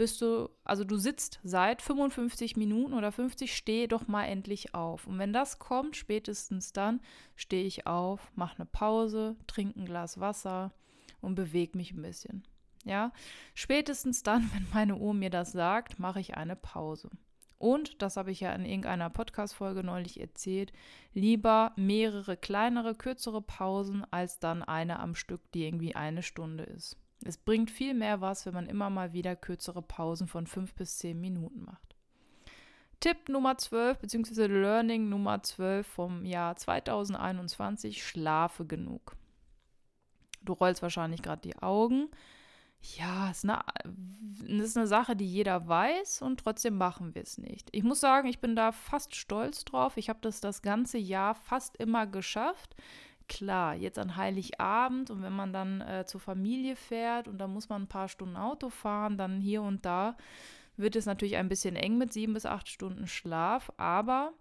bist 0.00 0.22
du, 0.22 0.48
also 0.64 0.82
du 0.82 0.96
sitzt 0.96 1.40
seit 1.42 1.82
55 1.82 2.56
Minuten 2.56 2.94
oder 2.94 3.12
50, 3.12 3.54
steh 3.54 3.86
doch 3.86 4.08
mal 4.08 4.24
endlich 4.24 4.74
auf. 4.74 5.06
Und 5.06 5.18
wenn 5.18 5.34
das 5.34 5.58
kommt, 5.58 5.94
spätestens 5.94 6.72
dann 6.72 7.02
stehe 7.36 7.66
ich 7.66 7.86
auf, 7.86 8.32
mache 8.34 8.56
eine 8.56 8.64
Pause, 8.64 9.36
trinke 9.46 9.78
ein 9.78 9.84
Glas 9.84 10.18
Wasser 10.18 10.72
und 11.20 11.34
bewege 11.34 11.76
mich 11.76 11.92
ein 11.92 12.00
bisschen. 12.00 12.48
Ja, 12.86 13.12
spätestens 13.52 14.22
dann, 14.22 14.50
wenn 14.54 14.66
meine 14.72 14.96
Uhr 14.96 15.12
mir 15.12 15.28
das 15.28 15.52
sagt, 15.52 15.98
mache 15.98 16.20
ich 16.20 16.34
eine 16.34 16.56
Pause. 16.56 17.10
Und, 17.58 18.00
das 18.00 18.16
habe 18.16 18.30
ich 18.30 18.40
ja 18.40 18.54
in 18.54 18.64
irgendeiner 18.64 19.10
Podcast-Folge 19.10 19.84
neulich 19.84 20.18
erzählt, 20.18 20.72
lieber 21.12 21.74
mehrere 21.76 22.38
kleinere, 22.38 22.94
kürzere 22.94 23.42
Pausen 23.42 24.06
als 24.10 24.38
dann 24.38 24.62
eine 24.62 24.98
am 24.98 25.14
Stück, 25.14 25.52
die 25.52 25.66
irgendwie 25.66 25.94
eine 25.94 26.22
Stunde 26.22 26.64
ist. 26.64 26.96
Es 27.24 27.36
bringt 27.36 27.70
viel 27.70 27.94
mehr 27.94 28.20
was, 28.20 28.46
wenn 28.46 28.54
man 28.54 28.66
immer 28.66 28.90
mal 28.90 29.12
wieder 29.12 29.36
kürzere 29.36 29.82
Pausen 29.82 30.26
von 30.26 30.46
fünf 30.46 30.74
bis 30.74 30.98
zehn 30.98 31.20
Minuten 31.20 31.64
macht. 31.64 31.94
Tipp 33.00 33.28
Nummer 33.28 33.56
12 33.56 33.98
bzw. 33.98 34.46
Learning 34.46 35.08
Nummer 35.08 35.42
12 35.42 35.86
vom 35.86 36.24
Jahr 36.24 36.56
2021, 36.56 38.06
schlafe 38.06 38.66
genug. 38.66 39.16
Du 40.42 40.52
rollst 40.52 40.82
wahrscheinlich 40.82 41.22
gerade 41.22 41.42
die 41.42 41.56
Augen. 41.56 42.08
Ja, 42.96 43.30
ist 43.30 43.44
eine, 43.44 43.62
ist 44.46 44.76
eine 44.76 44.86
Sache, 44.86 45.14
die 45.14 45.26
jeder 45.26 45.68
weiß 45.68 46.22
und 46.22 46.40
trotzdem 46.40 46.76
machen 46.76 47.14
wir 47.14 47.22
es 47.22 47.36
nicht. 47.36 47.68
Ich 47.72 47.84
muss 47.84 48.00
sagen, 48.00 48.26
ich 48.28 48.40
bin 48.40 48.56
da 48.56 48.72
fast 48.72 49.14
stolz 49.14 49.66
drauf. 49.66 49.98
Ich 49.98 50.08
habe 50.08 50.20
das 50.22 50.40
das 50.40 50.62
ganze 50.62 50.96
Jahr 50.96 51.34
fast 51.34 51.76
immer 51.76 52.06
geschafft 52.06 52.74
klar, 53.30 53.76
jetzt 53.76 53.98
an 53.98 54.16
Heiligabend 54.16 55.08
und 55.08 55.22
wenn 55.22 55.32
man 55.32 55.52
dann 55.52 55.80
äh, 55.80 56.04
zur 56.04 56.20
Familie 56.20 56.76
fährt 56.76 57.28
und 57.28 57.38
da 57.38 57.46
muss 57.46 57.68
man 57.68 57.82
ein 57.82 57.88
paar 57.88 58.08
Stunden 58.08 58.36
Auto 58.36 58.68
fahren, 58.68 59.16
dann 59.16 59.40
hier 59.40 59.62
und 59.62 59.86
da 59.86 60.16
wird 60.76 60.96
es 60.96 61.06
natürlich 61.06 61.36
ein 61.36 61.48
bisschen 61.48 61.76
eng 61.76 61.96
mit 61.96 62.12
sieben 62.12 62.34
bis 62.34 62.44
acht 62.44 62.68
Stunden 62.68 63.06
Schlaf. 63.06 63.72
Aber 63.76 64.32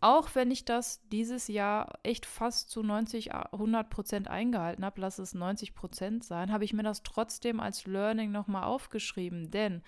auch 0.00 0.34
wenn 0.34 0.52
ich 0.52 0.64
das 0.64 1.02
dieses 1.10 1.48
Jahr 1.48 1.98
echt 2.04 2.26
fast 2.26 2.70
zu 2.70 2.84
90, 2.84 3.34
100 3.34 3.90
Prozent 3.90 4.28
eingehalten 4.28 4.84
habe, 4.84 5.00
lass 5.00 5.18
es 5.18 5.34
90 5.34 5.74
Prozent 5.74 6.22
sein, 6.22 6.52
habe 6.52 6.64
ich 6.64 6.72
mir 6.72 6.84
das 6.84 7.02
trotzdem 7.02 7.58
als 7.58 7.86
Learning 7.86 8.30
nochmal 8.30 8.64
aufgeschrieben. 8.64 9.50
Denn 9.50 9.82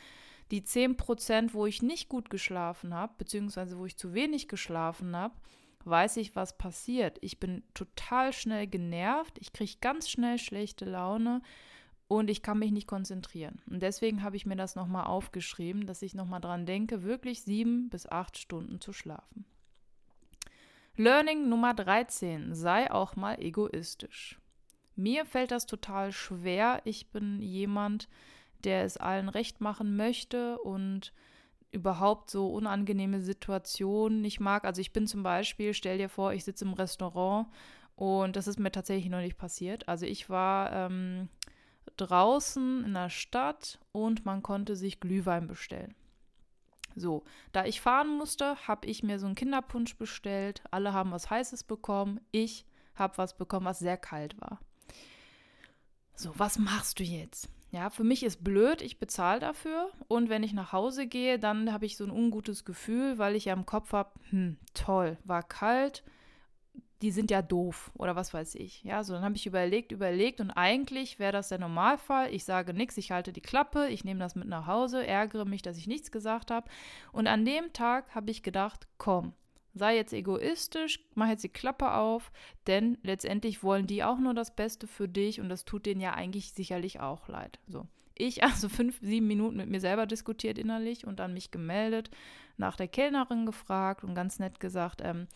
die 0.50 0.64
10 0.64 0.96
Prozent, 0.96 1.54
wo 1.54 1.66
ich 1.66 1.82
nicht 1.82 2.08
gut 2.08 2.30
geschlafen 2.30 2.94
habe, 2.94 3.12
beziehungsweise 3.16 3.78
wo 3.78 3.86
ich 3.86 3.96
zu 3.96 4.12
wenig 4.12 4.48
geschlafen 4.48 5.14
habe, 5.14 5.34
weiß 5.84 6.18
ich, 6.18 6.36
was 6.36 6.56
passiert. 6.56 7.18
Ich 7.20 7.40
bin 7.40 7.62
total 7.74 8.32
schnell 8.32 8.66
genervt, 8.66 9.38
ich 9.40 9.52
kriege 9.52 9.76
ganz 9.80 10.08
schnell 10.08 10.38
schlechte 10.38 10.84
Laune 10.84 11.42
und 12.08 12.28
ich 12.28 12.42
kann 12.42 12.58
mich 12.58 12.72
nicht 12.72 12.88
konzentrieren. 12.88 13.62
Und 13.70 13.82
deswegen 13.82 14.22
habe 14.22 14.36
ich 14.36 14.46
mir 14.46 14.56
das 14.56 14.74
nochmal 14.74 15.06
aufgeschrieben, 15.06 15.86
dass 15.86 16.02
ich 16.02 16.14
nochmal 16.14 16.40
dran 16.40 16.66
denke, 16.66 17.02
wirklich 17.02 17.42
sieben 17.42 17.88
bis 17.88 18.06
acht 18.06 18.36
Stunden 18.36 18.80
zu 18.80 18.92
schlafen. 18.92 19.44
Learning 20.96 21.48
Nummer 21.48 21.72
13, 21.72 22.54
sei 22.54 22.90
auch 22.90 23.16
mal 23.16 23.40
egoistisch. 23.40 24.38
Mir 24.96 25.24
fällt 25.24 25.50
das 25.50 25.66
total 25.66 26.12
schwer. 26.12 26.82
Ich 26.84 27.10
bin 27.10 27.40
jemand, 27.40 28.08
der 28.64 28.84
es 28.84 28.96
allen 28.96 29.28
recht 29.28 29.60
machen 29.60 29.96
möchte 29.96 30.58
und 30.58 31.14
überhaupt 31.72 32.30
so 32.30 32.52
unangenehme 32.52 33.20
Situationen 33.20 34.20
nicht 34.20 34.40
mag. 34.40 34.64
Also 34.64 34.80
ich 34.80 34.92
bin 34.92 35.06
zum 35.06 35.22
Beispiel, 35.22 35.74
stell 35.74 35.98
dir 35.98 36.08
vor, 36.08 36.32
ich 36.32 36.44
sitze 36.44 36.64
im 36.64 36.72
Restaurant 36.72 37.48
und 37.96 38.36
das 38.36 38.46
ist 38.46 38.58
mir 38.58 38.72
tatsächlich 38.72 39.10
noch 39.10 39.20
nicht 39.20 39.38
passiert. 39.38 39.88
Also 39.88 40.06
ich 40.06 40.28
war 40.28 40.72
ähm, 40.72 41.28
draußen 41.96 42.84
in 42.84 42.94
der 42.94 43.10
Stadt 43.10 43.78
und 43.92 44.24
man 44.24 44.42
konnte 44.42 44.74
sich 44.76 45.00
Glühwein 45.00 45.46
bestellen. 45.46 45.94
So, 46.96 47.24
da 47.52 47.64
ich 47.64 47.80
fahren 47.80 48.08
musste, 48.18 48.56
habe 48.66 48.86
ich 48.86 49.02
mir 49.02 49.18
so 49.18 49.26
einen 49.26 49.36
Kinderpunsch 49.36 49.96
bestellt. 49.96 50.62
Alle 50.70 50.92
haben 50.92 51.12
was 51.12 51.30
Heißes 51.30 51.64
bekommen. 51.64 52.20
Ich 52.32 52.66
habe 52.94 53.16
was 53.18 53.36
bekommen, 53.36 53.66
was 53.66 53.78
sehr 53.78 53.96
kalt 53.96 54.40
war. 54.40 54.60
So, 56.14 56.32
was 56.36 56.58
machst 56.58 56.98
du 56.98 57.04
jetzt? 57.04 57.48
Ja, 57.72 57.88
für 57.90 58.02
mich 58.02 58.24
ist 58.24 58.42
blöd, 58.42 58.82
ich 58.82 58.98
bezahle 58.98 59.38
dafür 59.38 59.90
und 60.08 60.28
wenn 60.28 60.42
ich 60.42 60.52
nach 60.52 60.72
Hause 60.72 61.06
gehe, 61.06 61.38
dann 61.38 61.72
habe 61.72 61.86
ich 61.86 61.96
so 61.96 62.04
ein 62.04 62.10
ungutes 62.10 62.64
Gefühl, 62.64 63.18
weil 63.18 63.36
ich 63.36 63.44
ja 63.44 63.52
im 63.52 63.64
Kopf 63.64 63.92
habe, 63.92 64.10
hm, 64.30 64.56
toll, 64.74 65.18
war 65.24 65.44
kalt, 65.44 66.02
die 67.02 67.12
sind 67.12 67.30
ja 67.30 67.42
doof 67.42 67.92
oder 67.96 68.16
was 68.16 68.34
weiß 68.34 68.56
ich. 68.56 68.82
Ja, 68.82 69.04
so 69.04 69.14
dann 69.14 69.22
habe 69.22 69.36
ich 69.36 69.46
überlegt, 69.46 69.92
überlegt 69.92 70.40
und 70.40 70.50
eigentlich 70.50 71.18
wäre 71.18 71.32
das 71.32 71.48
der 71.48 71.58
Normalfall. 71.58 72.32
Ich 72.34 72.44
sage 72.44 72.74
nichts, 72.74 72.96
ich 72.98 73.10
halte 73.10 73.32
die 73.32 73.40
Klappe, 73.40 73.88
ich 73.88 74.04
nehme 74.04 74.20
das 74.20 74.34
mit 74.34 74.48
nach 74.48 74.66
Hause, 74.66 75.06
ärgere 75.06 75.46
mich, 75.46 75.62
dass 75.62 75.78
ich 75.78 75.86
nichts 75.86 76.10
gesagt 76.10 76.50
habe. 76.50 76.68
Und 77.12 77.26
an 77.26 77.44
dem 77.44 77.72
Tag 77.72 78.14
habe 78.14 78.30
ich 78.30 78.42
gedacht, 78.42 78.86
komm, 78.98 79.32
sei 79.74 79.96
jetzt 79.96 80.12
egoistisch, 80.12 81.00
mach 81.14 81.28
jetzt 81.28 81.44
die 81.44 81.48
Klappe 81.48 81.92
auf, 81.94 82.32
denn 82.66 82.98
letztendlich 83.02 83.62
wollen 83.62 83.86
die 83.86 84.02
auch 84.02 84.18
nur 84.18 84.34
das 84.34 84.54
Beste 84.54 84.86
für 84.86 85.08
dich 85.08 85.40
und 85.40 85.48
das 85.48 85.64
tut 85.64 85.86
denen 85.86 86.00
ja 86.00 86.14
eigentlich 86.14 86.52
sicherlich 86.52 87.00
auch 87.00 87.28
leid. 87.28 87.58
So. 87.66 87.86
Ich 88.14 88.42
also 88.44 88.68
fünf, 88.68 88.98
sieben 89.00 89.26
Minuten 89.26 89.56
mit 89.56 89.68
mir 89.68 89.80
selber 89.80 90.06
diskutiert 90.06 90.58
innerlich 90.58 91.06
und 91.06 91.20
dann 91.20 91.34
mich 91.34 91.50
gemeldet, 91.50 92.10
nach 92.56 92.76
der 92.76 92.88
Kellnerin 92.88 93.46
gefragt 93.46 94.04
und 94.04 94.14
ganz 94.14 94.38
nett 94.38 94.60
gesagt, 94.60 95.00
ähm, 95.02 95.26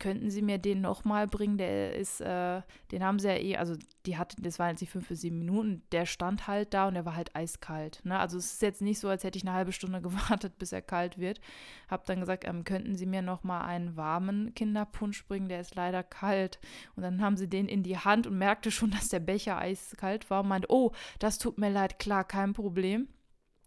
könnten 0.00 0.30
Sie 0.30 0.42
mir 0.42 0.58
den 0.58 0.80
nochmal 0.80 1.28
bringen? 1.28 1.58
Der 1.58 1.94
ist, 1.94 2.20
äh, 2.20 2.62
den 2.90 3.04
haben 3.04 3.20
sie 3.20 3.28
ja 3.28 3.36
eh, 3.36 3.56
also 3.56 3.76
die 4.06 4.16
hatten, 4.16 4.42
das 4.42 4.58
waren 4.58 4.70
jetzt 4.70 4.80
nicht 4.80 4.90
fünf 4.90 5.06
bis 5.08 5.20
sieben 5.20 5.38
Minuten, 5.38 5.82
der 5.92 6.06
stand 6.06 6.48
halt 6.48 6.74
da 6.74 6.88
und 6.88 6.94
der 6.94 7.04
war 7.04 7.14
halt 7.14 7.36
eiskalt. 7.36 8.00
Ne? 8.02 8.18
Also 8.18 8.38
es 8.38 8.54
ist 8.54 8.62
jetzt 8.62 8.82
nicht 8.82 8.98
so, 8.98 9.08
als 9.08 9.22
hätte 9.22 9.36
ich 9.38 9.44
eine 9.44 9.54
halbe 9.54 9.72
Stunde 9.72 10.00
gewartet, 10.02 10.58
bis 10.58 10.72
er 10.72 10.82
kalt 10.82 11.18
wird. 11.18 11.40
Hab 11.88 12.06
dann 12.06 12.18
gesagt, 12.18 12.44
ähm, 12.48 12.64
könnten 12.64 12.96
Sie 12.96 13.06
mir 13.06 13.22
nochmal 13.22 13.62
einen 13.62 13.96
warmen 13.96 14.54
Kinderpunsch 14.54 15.24
bringen? 15.26 15.48
Der 15.48 15.60
ist 15.60 15.76
leider 15.76 16.02
kalt. 16.02 16.58
Und 16.96 17.02
dann 17.02 17.22
haben 17.22 17.36
sie 17.36 17.48
den 17.48 17.68
in 17.68 17.82
die 17.82 17.98
Hand 17.98 18.26
und 18.26 18.38
merkte 18.38 18.70
schon, 18.70 18.90
dass 19.00 19.10
der 19.10 19.20
Becher 19.20 19.58
eiskalt 19.58 20.30
war 20.30 20.40
und 20.40 20.48
meinte, 20.48 20.68
oh, 20.70 20.92
das 21.18 21.38
tut 21.38 21.58
mir 21.58 21.70
leid, 21.70 21.98
klar, 21.98 22.24
kein 22.24 22.54
Problem. 22.54 23.08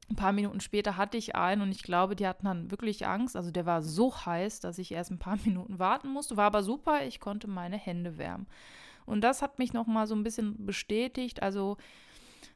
Ein 0.10 0.16
paar 0.16 0.34
Minuten 0.34 0.60
später 0.60 0.98
hatte 0.98 1.18
ich 1.18 1.36
einen 1.36 1.62
und 1.62 1.72
ich 1.72 1.82
glaube, 1.82 2.16
die 2.16 2.28
hatten 2.28 2.46
dann 2.46 2.72
wirklich 2.72 3.08
Angst. 3.08 3.36
Also 3.36 3.52
der 3.52 3.66
war 3.66 3.82
so 3.82 4.14
heiß, 4.14 4.60
dass 4.60 4.78
ich 4.78 4.92
erst 4.92 5.12
ein 5.12 5.20
paar 5.20 5.38
Minuten 5.46 5.80
warten 5.80 6.10
musste. 6.10 6.38
War 6.38 6.46
aber 6.46 6.64
super, 6.64 7.06
ich 7.06 7.20
konnte 7.20 7.48
meine 7.48 7.78
Hände 7.78 8.18
wärmen. 8.18 8.48
Und 9.06 9.22
das 9.22 9.42
hat 9.42 9.60
mich 9.60 9.74
nochmal 9.74 10.08
so 10.08 10.16
ein 10.16 10.24
bisschen 10.24 10.66
bestätigt. 10.66 11.42
Also 11.42 11.78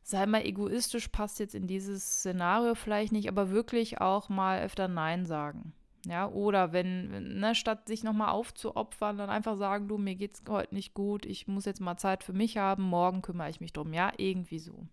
sei 0.03 0.25
mal 0.25 0.45
egoistisch, 0.45 1.09
passt 1.09 1.39
jetzt 1.39 1.55
in 1.55 1.67
dieses 1.67 2.05
Szenario 2.05 2.75
vielleicht 2.75 3.11
nicht, 3.11 3.27
aber 3.27 3.49
wirklich 3.49 3.99
auch 4.01 4.29
mal 4.29 4.61
öfter 4.61 4.87
Nein 4.87 5.25
sagen. 5.25 5.73
Ja, 6.05 6.29
oder 6.29 6.71
wenn, 6.71 7.39
ne, 7.39 7.53
statt 7.55 7.87
sich 7.87 8.03
nochmal 8.03 8.29
aufzuopfern, 8.29 9.17
dann 9.17 9.29
einfach 9.29 9.57
sagen, 9.57 9.89
du, 9.89 9.97
mir 9.97 10.15
geht's 10.15 10.41
heute 10.47 10.73
nicht 10.73 10.93
gut, 10.93 11.25
ich 11.25 11.47
muss 11.47 11.65
jetzt 11.65 11.81
mal 11.81 11.97
Zeit 11.97 12.23
für 12.23 12.31
mich 12.31 12.57
haben, 12.57 12.83
morgen 12.83 13.21
kümmere 13.21 13.49
ich 13.49 13.59
mich 13.59 13.73
drum. 13.73 13.93
Ja, 13.93 14.13
irgendwie 14.17 14.59
so. 14.59 14.87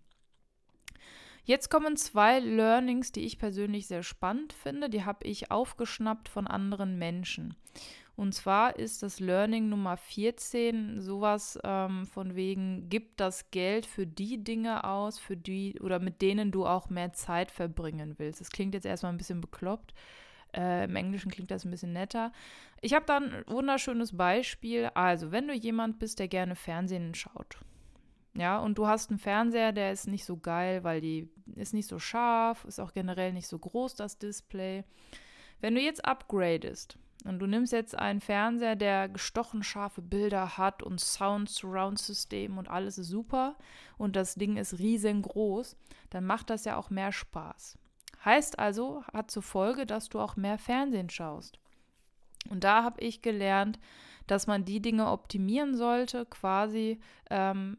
Jetzt 1.45 1.69
kommen 1.69 1.95
zwei 1.95 2.39
Learnings, 2.39 3.11
die 3.11 3.21
ich 3.21 3.37
persönlich 3.37 3.85
sehr 3.85 4.01
spannend 4.01 4.51
finde. 4.51 4.89
Die 4.89 5.05
habe 5.05 5.25
ich 5.27 5.51
aufgeschnappt 5.51 6.27
von 6.27 6.47
anderen 6.47 6.97
Menschen. 6.97 7.55
Und 8.15 8.33
zwar 8.33 8.77
ist 8.77 9.03
das 9.03 9.19
Learning 9.19 9.69
Nummer 9.69 9.95
14 9.95 11.01
sowas 11.01 11.59
ähm, 11.63 12.07
von 12.07 12.35
wegen, 12.35 12.89
gib 12.89 13.17
das 13.17 13.51
Geld 13.51 13.85
für 13.85 14.07
die 14.07 14.43
Dinge 14.43 14.85
aus, 14.85 15.19
für 15.19 15.37
die 15.37 15.79
oder 15.81 15.99
mit 15.99 16.21
denen 16.21 16.51
du 16.51 16.65
auch 16.65 16.89
mehr 16.89 17.13
Zeit 17.13 17.51
verbringen 17.51 18.15
willst. 18.17 18.41
Das 18.41 18.49
klingt 18.49 18.73
jetzt 18.73 18.85
erstmal 18.85 19.11
ein 19.11 19.17
bisschen 19.17 19.41
bekloppt. 19.41 19.93
Äh, 20.55 20.85
Im 20.85 20.95
Englischen 20.95 21.29
klingt 21.29 21.51
das 21.51 21.65
ein 21.65 21.71
bisschen 21.71 21.93
netter. 21.93 22.31
Ich 22.81 22.93
habe 22.93 23.05
da 23.05 23.17
ein 23.17 23.43
wunderschönes 23.47 24.15
Beispiel. 24.15 24.89
Also, 24.93 25.31
wenn 25.31 25.47
du 25.47 25.53
jemand 25.53 25.99
bist, 25.99 26.17
der 26.19 26.29
gerne 26.29 26.55
Fernsehen 26.55 27.13
schaut, 27.13 27.59
ja, 28.37 28.59
und 28.59 28.77
du 28.77 28.85
hast 28.85 29.09
einen 29.09 29.19
Fernseher, 29.19 29.71
der 29.71 29.93
ist 29.93 30.07
nicht 30.07 30.25
so 30.25 30.37
geil, 30.37 30.83
weil 30.83 30.99
die 30.99 31.29
ist 31.55 31.73
nicht 31.73 31.87
so 31.87 31.99
scharf, 31.99 32.65
ist 32.65 32.79
auch 32.79 32.91
generell 32.91 33.31
nicht 33.31 33.47
so 33.47 33.57
groß, 33.57 33.95
das 33.95 34.17
Display. 34.19 34.83
Wenn 35.61 35.73
du 35.73 35.81
jetzt 35.81 36.03
upgradest 36.03 36.97
und 37.23 37.39
du 37.39 37.47
nimmst 37.47 37.71
jetzt 37.71 37.97
einen 37.97 38.19
Fernseher, 38.19 38.75
der 38.75 39.07
gestochen 39.07 39.63
scharfe 39.63 40.01
Bilder 40.01 40.57
hat 40.57 40.83
und 40.83 40.99
Sound 40.99 41.49
Surround 41.49 41.97
System 41.97 42.57
und 42.57 42.69
alles 42.69 42.97
ist 42.97 43.07
super 43.07 43.55
und 43.97 44.17
das 44.17 44.35
Ding 44.35 44.57
ist 44.57 44.79
riesengroß, 44.79 45.77
dann 46.09 46.25
macht 46.25 46.49
das 46.49 46.65
ja 46.65 46.75
auch 46.75 46.89
mehr 46.89 47.13
Spaß. 47.13 47.77
Heißt 48.25 48.59
also, 48.59 49.03
hat 49.13 49.31
zur 49.31 49.43
Folge, 49.43 49.85
dass 49.85 50.09
du 50.09 50.19
auch 50.19 50.35
mehr 50.35 50.57
Fernsehen 50.57 51.09
schaust. 51.09 51.57
Und 52.49 52.65
da 52.65 52.83
habe 52.83 53.01
ich 53.01 53.21
gelernt, 53.21 53.79
dass 54.27 54.45
man 54.45 54.65
die 54.65 54.81
Dinge 54.81 55.09
optimieren 55.09 55.75
sollte, 55.75 56.25
quasi 56.25 56.99
ähm, 57.29 57.77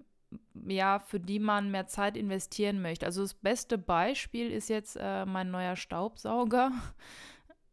ja, 0.67 0.99
für 0.99 1.21
die 1.21 1.39
man 1.39 1.71
mehr 1.71 1.87
Zeit 1.87 2.17
investieren 2.17 2.83
möchte. 2.83 3.07
Also 3.07 3.23
das 3.23 3.35
beste 3.35 3.79
Beispiel 3.79 4.51
ist 4.51 4.69
jetzt 4.69 4.97
äh, 5.01 5.25
mein 5.27 5.51
neuer 5.51 5.77
Staubsauger. 5.77 6.71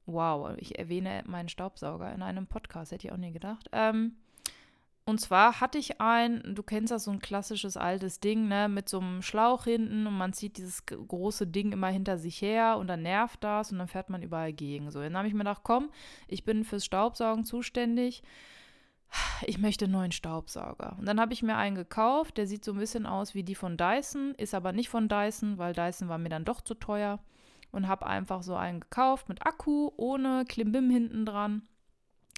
Wow, 0.05 0.57
ich 0.57 0.77
erwähne 0.77 1.23
meinen 1.27 1.47
Staubsauger 1.47 2.13
in 2.13 2.21
einem 2.21 2.45
Podcast, 2.45 2.91
hätte 2.91 3.07
ich 3.07 3.13
auch 3.13 3.17
nie 3.17 3.31
gedacht. 3.31 3.69
Ähm, 3.71 4.17
und 5.05 5.19
zwar 5.19 5.59
hatte 5.59 5.77
ich 5.77 5.99
ein, 5.99 6.55
du 6.55 6.63
kennst 6.63 6.91
das, 6.91 7.05
so 7.05 7.11
ein 7.11 7.19
klassisches 7.19 7.75
altes 7.75 8.21
Ding, 8.21 8.49
ne, 8.49 8.69
mit 8.69 8.87
so 8.87 8.99
einem 8.99 9.21
Schlauch 9.21 9.65
hinten 9.65 10.07
und 10.07 10.17
man 10.17 10.31
zieht 10.31 10.57
dieses 10.57 10.85
große 10.85 11.47
Ding 11.47 11.73
immer 11.73 11.87
hinter 11.87 12.17
sich 12.17 12.41
her 12.41 12.77
und 12.77 12.87
dann 12.87 13.01
nervt 13.01 13.43
das 13.43 13.71
und 13.71 13.79
dann 13.79 13.89
fährt 13.89 14.09
man 14.09 14.23
überall 14.23 14.53
gegen. 14.53 14.91
So, 14.91 15.01
dann 15.01 15.17
habe 15.17 15.27
ich 15.27 15.33
mir 15.33 15.39
gedacht, 15.39 15.61
komm, 15.63 15.89
ich 16.27 16.45
bin 16.45 16.63
fürs 16.63 16.85
Staubsaugen 16.85 17.43
zuständig 17.43 18.23
ich 19.45 19.57
möchte 19.57 19.85
einen 19.85 19.93
neuen 19.93 20.11
Staubsauger. 20.11 20.95
Und 20.99 21.05
dann 21.05 21.19
habe 21.19 21.33
ich 21.33 21.43
mir 21.43 21.57
einen 21.57 21.75
gekauft, 21.75 22.37
der 22.37 22.47
sieht 22.47 22.65
so 22.65 22.73
ein 22.73 22.79
bisschen 22.79 23.05
aus 23.05 23.35
wie 23.35 23.43
die 23.43 23.55
von 23.55 23.77
Dyson, 23.77 24.33
ist 24.37 24.53
aber 24.53 24.71
nicht 24.71 24.89
von 24.89 25.07
Dyson, 25.07 25.57
weil 25.57 25.73
Dyson 25.73 26.09
war 26.09 26.17
mir 26.17 26.29
dann 26.29 26.45
doch 26.45 26.61
zu 26.61 26.73
teuer. 26.73 27.19
Und 27.71 27.87
habe 27.87 28.05
einfach 28.05 28.43
so 28.43 28.55
einen 28.55 28.81
gekauft 28.81 29.29
mit 29.29 29.47
Akku, 29.47 29.89
ohne 29.97 30.45
Klimbim 30.47 30.91
hinten 30.91 31.25
dran. 31.25 31.63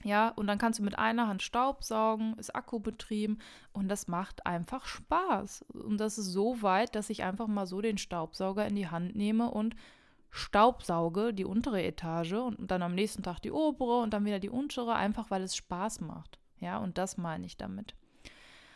Ja, 0.06 0.30
und 0.30 0.48
dann 0.48 0.58
kannst 0.60 0.80
du 0.80 0.84
mit 0.84 0.98
einer 0.98 1.28
Hand 1.28 1.42
Staubsaugen, 1.42 2.38
ist 2.38 2.56
Akkubetrieben 2.56 3.42
und 3.74 3.90
das 3.90 4.08
macht 4.08 4.46
einfach 4.46 4.86
Spaß. 4.86 5.66
Und 5.74 5.98
das 5.98 6.18
ist 6.18 6.32
so 6.32 6.62
weit, 6.62 6.96
dass 6.96 7.10
ich 7.10 7.24
einfach 7.24 7.48
mal 7.48 7.66
so 7.66 7.82
den 7.82 7.98
Staubsauger 7.98 8.68
in 8.68 8.76
die 8.76 8.88
Hand 8.88 9.16
nehme 9.16 9.50
und 9.50 9.76
Staubsauge, 10.30 11.34
die 11.34 11.46
untere 11.46 11.82
Etage 11.84 12.34
und 12.34 12.70
dann 12.70 12.84
am 12.84 12.94
nächsten 12.94 13.24
Tag 13.24 13.40
die 13.40 13.52
obere 13.52 14.02
und 14.02 14.14
dann 14.14 14.26
wieder 14.26 14.40
die 14.40 14.50
untere, 14.50 14.94
einfach 14.94 15.32
weil 15.32 15.42
es 15.44 15.56
Spaß 15.56 16.02
macht. 16.02 16.40
Ja, 16.60 16.78
und 16.78 16.98
das 16.98 17.18
meine 17.18 17.46
ich 17.46 17.58
damit. 17.58 17.96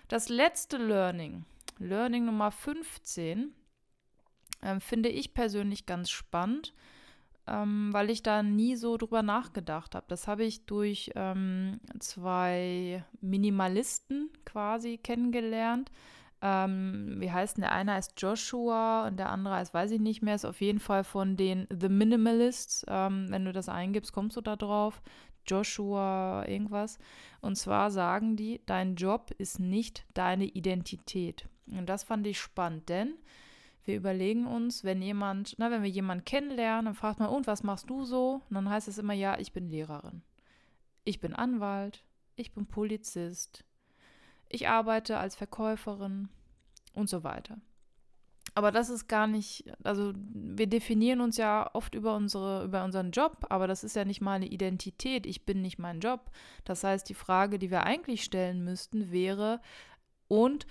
Das 0.08 0.30
letzte 0.30 0.78
Learning, 0.78 1.46
Learning 1.78 2.26
Nummer 2.26 2.52
15, 2.52 3.54
äh, 4.62 4.80
finde 4.80 5.10
ich 5.10 5.34
persönlich 5.34 5.86
ganz 5.86 6.10
spannend, 6.10 6.74
ähm, 7.48 7.90
weil 7.92 8.10
ich 8.10 8.24
da 8.24 8.44
nie 8.44 8.76
so 8.76 8.98
drüber 8.98 9.24
nachgedacht 9.24 9.96
habe. 9.96 10.06
Das 10.10 10.28
habe 10.28 10.44
ich 10.44 10.66
durch 10.66 11.12
ähm, 11.16 11.80
zwei 12.00 13.04
Minimalisten 13.22 14.30
quasi 14.46 14.98
kennengelernt. 14.98 15.92
Ähm, 16.42 17.18
wie 17.18 17.32
heißt 17.32 17.58
denn 17.58 17.64
der 17.64 17.74
eine 17.74 17.94
heißt 17.94 18.14
Joshua 18.18 19.08
und 19.08 19.18
der 19.18 19.30
andere 19.30 19.56
heißt, 19.56 19.74
weiß 19.74 19.92
ich 19.92 20.00
nicht 20.00 20.22
mehr, 20.22 20.36
ist 20.36 20.46
auf 20.46 20.62
jeden 20.62 20.80
Fall 20.80 21.04
von 21.04 21.36
den 21.36 21.68
The 21.70 21.90
Minimalists. 21.90 22.86
Ähm, 22.88 23.28
wenn 23.30 23.46
du 23.46 23.52
das 23.52 23.68
eingibst, 23.68 24.14
kommst 24.14 24.38
du 24.38 24.42
da 24.42 24.56
drauf. 24.56 25.02
Joshua 25.48 26.46
irgendwas. 26.48 27.00
Und 27.42 27.56
zwar 27.56 27.92
sagen 27.92 28.36
die, 28.36 28.62
dein 28.66 28.96
Job 28.96 29.32
ist 29.38 29.60
nicht 29.60 30.06
deine 30.14 30.46
Identität. 30.46 31.48
Und 31.68 31.88
das 31.88 32.04
fand 32.04 32.26
ich 32.28 32.40
spannend, 32.40 32.90
denn 32.90 33.14
wir 33.86 33.96
überlegen 33.96 34.46
uns, 34.46 34.84
wenn 34.84 35.02
jemand, 35.02 35.56
na, 35.58 35.72
wenn 35.72 35.84
wir 35.84 35.90
jemanden 35.90 36.26
kennenlernen, 36.26 36.86
dann 36.86 36.96
fragt 36.96 37.20
man, 37.20 37.30
und 37.30 37.48
was 37.48 37.64
machst 37.64 37.90
du 37.90 38.04
so? 38.06 38.42
Und 38.50 38.56
dann 38.56 38.70
heißt 38.70 38.88
es 38.88 38.98
immer, 38.98 39.14
ja, 39.14 39.40
ich 39.40 39.52
bin 39.54 39.70
Lehrerin. 39.70 40.22
Ich 41.06 41.20
bin 41.20 41.34
Anwalt, 41.34 42.04
ich 42.36 42.54
bin 42.54 42.68
Polizist, 42.68 43.64
ich 44.48 44.68
arbeite 44.68 45.18
als 45.18 45.36
Verkäuferin 45.36 46.30
und 46.94 47.10
so 47.10 47.24
weiter. 47.24 47.58
Aber 48.60 48.74
das 48.74 48.90
ist 48.90 49.08
gar 49.08 49.26
nicht, 49.26 49.72
also 49.86 50.12
wir 50.34 50.68
definieren 50.68 51.22
uns 51.22 51.38
ja 51.38 51.70
oft 51.72 51.96
über 51.96 52.14
unsere, 52.18 52.66
über 52.66 52.84
unseren 52.84 53.12
Job, 53.12 53.46
aber 53.48 53.68
das 53.68 53.86
ist 53.86 53.96
ja 53.96 54.04
nicht 54.04 54.20
mal 54.20 54.34
eine 54.34 54.48
Identität. 54.48 55.26
Ich 55.26 55.46
bin 55.46 55.62
nicht 55.62 55.80
mein 55.80 56.02
Job. 56.02 56.30
Das 56.66 56.84
heißt, 56.84 57.08
die 57.08 57.14
Frage, 57.14 57.58
die 57.58 57.72
wir 57.72 57.84
eigentlich 57.84 58.22
stellen 58.22 58.66
müssten, 58.66 59.14
wäre, 59.14 59.62
und 60.28 60.68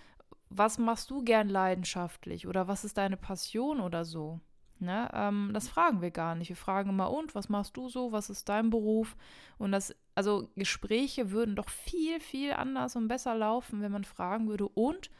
was 0.50 0.76
machst 0.76 1.08
du 1.08 1.24
gern 1.24 1.48
leidenschaftlich 1.48 2.46
oder 2.46 2.68
was 2.68 2.84
ist 2.84 2.98
deine 2.98 3.16
Passion 3.16 3.80
oder 3.80 4.04
so? 4.04 4.38
Ne? 4.80 5.08
Ähm, 5.14 5.52
das 5.54 5.66
fragen 5.70 6.02
wir 6.02 6.10
gar 6.10 6.34
nicht. 6.34 6.50
Wir 6.50 6.56
fragen 6.56 6.90
immer, 6.90 7.10
und 7.10 7.34
was 7.34 7.48
machst 7.48 7.74
du 7.78 7.88
so? 7.88 8.12
Was 8.12 8.28
ist 8.28 8.50
dein 8.50 8.68
Beruf? 8.68 9.16
Und 9.56 9.72
das, 9.72 9.96
also 10.14 10.50
Gespräche 10.56 11.30
würden 11.30 11.56
doch 11.56 11.70
viel, 11.70 12.20
viel 12.20 12.52
anders 12.52 12.96
und 12.96 13.08
besser 13.08 13.34
laufen, 13.34 13.80
wenn 13.80 13.92
man 13.92 14.04
fragen 14.04 14.46
würde, 14.46 14.68
und 14.68 15.10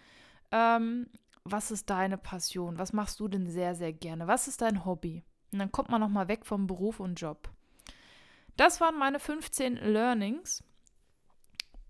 ähm, 0.51 1.07
was 1.45 1.71
ist 1.71 1.91
deine 1.91 2.19
Passion? 2.19 2.79
Was 2.79 2.93
machst 2.93 3.21
du 3.21 3.29
denn 3.29 3.49
sehr, 3.49 3.75
sehr 3.75 3.93
gerne? 3.93 4.27
Was 4.27 4.49
ist 4.49 4.63
dein 4.63 4.85
Hobby? 4.85 5.25
Und 5.53 5.59
dann 5.59 5.73
kommt 5.73 5.91
man 5.91 6.01
nochmal 6.01 6.29
weg 6.29 6.45
vom 6.45 6.67
Beruf 6.67 7.01
und 7.01 7.15
Job. 7.15 7.51
Das 8.57 8.81
waren 8.81 8.99
meine 8.99 9.21
15 9.21 9.77
Learnings. 9.77 10.65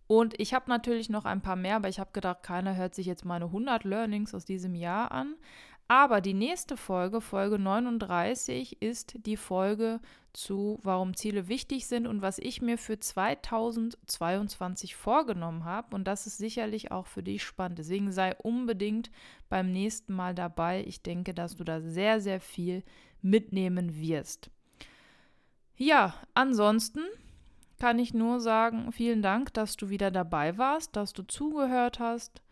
Und 0.07 0.39
ich 0.41 0.55
habe 0.55 0.71
natürlich 0.71 1.11
noch 1.11 1.25
ein 1.25 1.43
paar 1.43 1.57
mehr, 1.57 1.77
aber 1.77 1.89
ich 1.89 1.99
habe 2.01 2.13
gedacht, 2.13 2.43
keiner 2.43 2.77
hört 2.77 2.95
sich 2.95 3.07
jetzt 3.07 3.25
meine 3.25 3.47
100 3.47 3.85
Learnings 3.85 4.35
aus 4.35 4.45
diesem 4.45 4.75
Jahr 4.75 5.13
an. 5.13 5.35
Aber 5.90 6.20
die 6.20 6.35
nächste 6.35 6.77
Folge, 6.77 7.22
Folge 7.22 7.59
39, 7.59 8.83
ist 8.83 9.14
die 9.24 9.38
Folge 9.38 10.01
zu, 10.35 10.79
warum 10.83 11.16
Ziele 11.16 11.48
wichtig 11.48 11.87
sind 11.87 12.07
und 12.07 12.20
was 12.20 12.38
ich 12.38 12.61
mir 12.61 12.77
für 12.77 13.01
2022 13.01 14.94
vorgenommen 14.94 15.64
habe. 15.64 15.96
Und 15.96 16.05
das 16.05 16.27
ist 16.27 16.37
sicherlich 16.37 16.92
auch 16.92 17.07
für 17.07 17.22
dich 17.22 17.42
spannend. 17.42 17.79
Deswegen 17.79 18.12
sei 18.12 18.37
unbedingt 18.37 19.11
beim 19.48 19.72
nächsten 19.72 20.12
Mal 20.12 20.35
dabei. 20.35 20.85
Ich 20.87 21.03
denke, 21.03 21.33
dass 21.33 21.57
du 21.57 21.64
da 21.64 21.81
sehr, 21.81 22.20
sehr 22.20 22.42
viel 22.42 22.83
mitnehmen 23.22 23.98
wirst. 23.98 24.51
Ja, 25.74 26.14
ansonsten 26.35 27.01
kann 27.79 27.98
ich 27.98 28.12
nur 28.12 28.40
sagen, 28.40 28.92
vielen 28.92 29.22
Dank, 29.22 29.55
dass 29.55 29.79
du 29.79 29.88
wieder 29.88 30.11
dabei 30.11 30.59
warst, 30.59 30.96
dass 30.96 31.14
du 31.14 31.22
zugehört 31.22 31.98
hast 31.98 32.42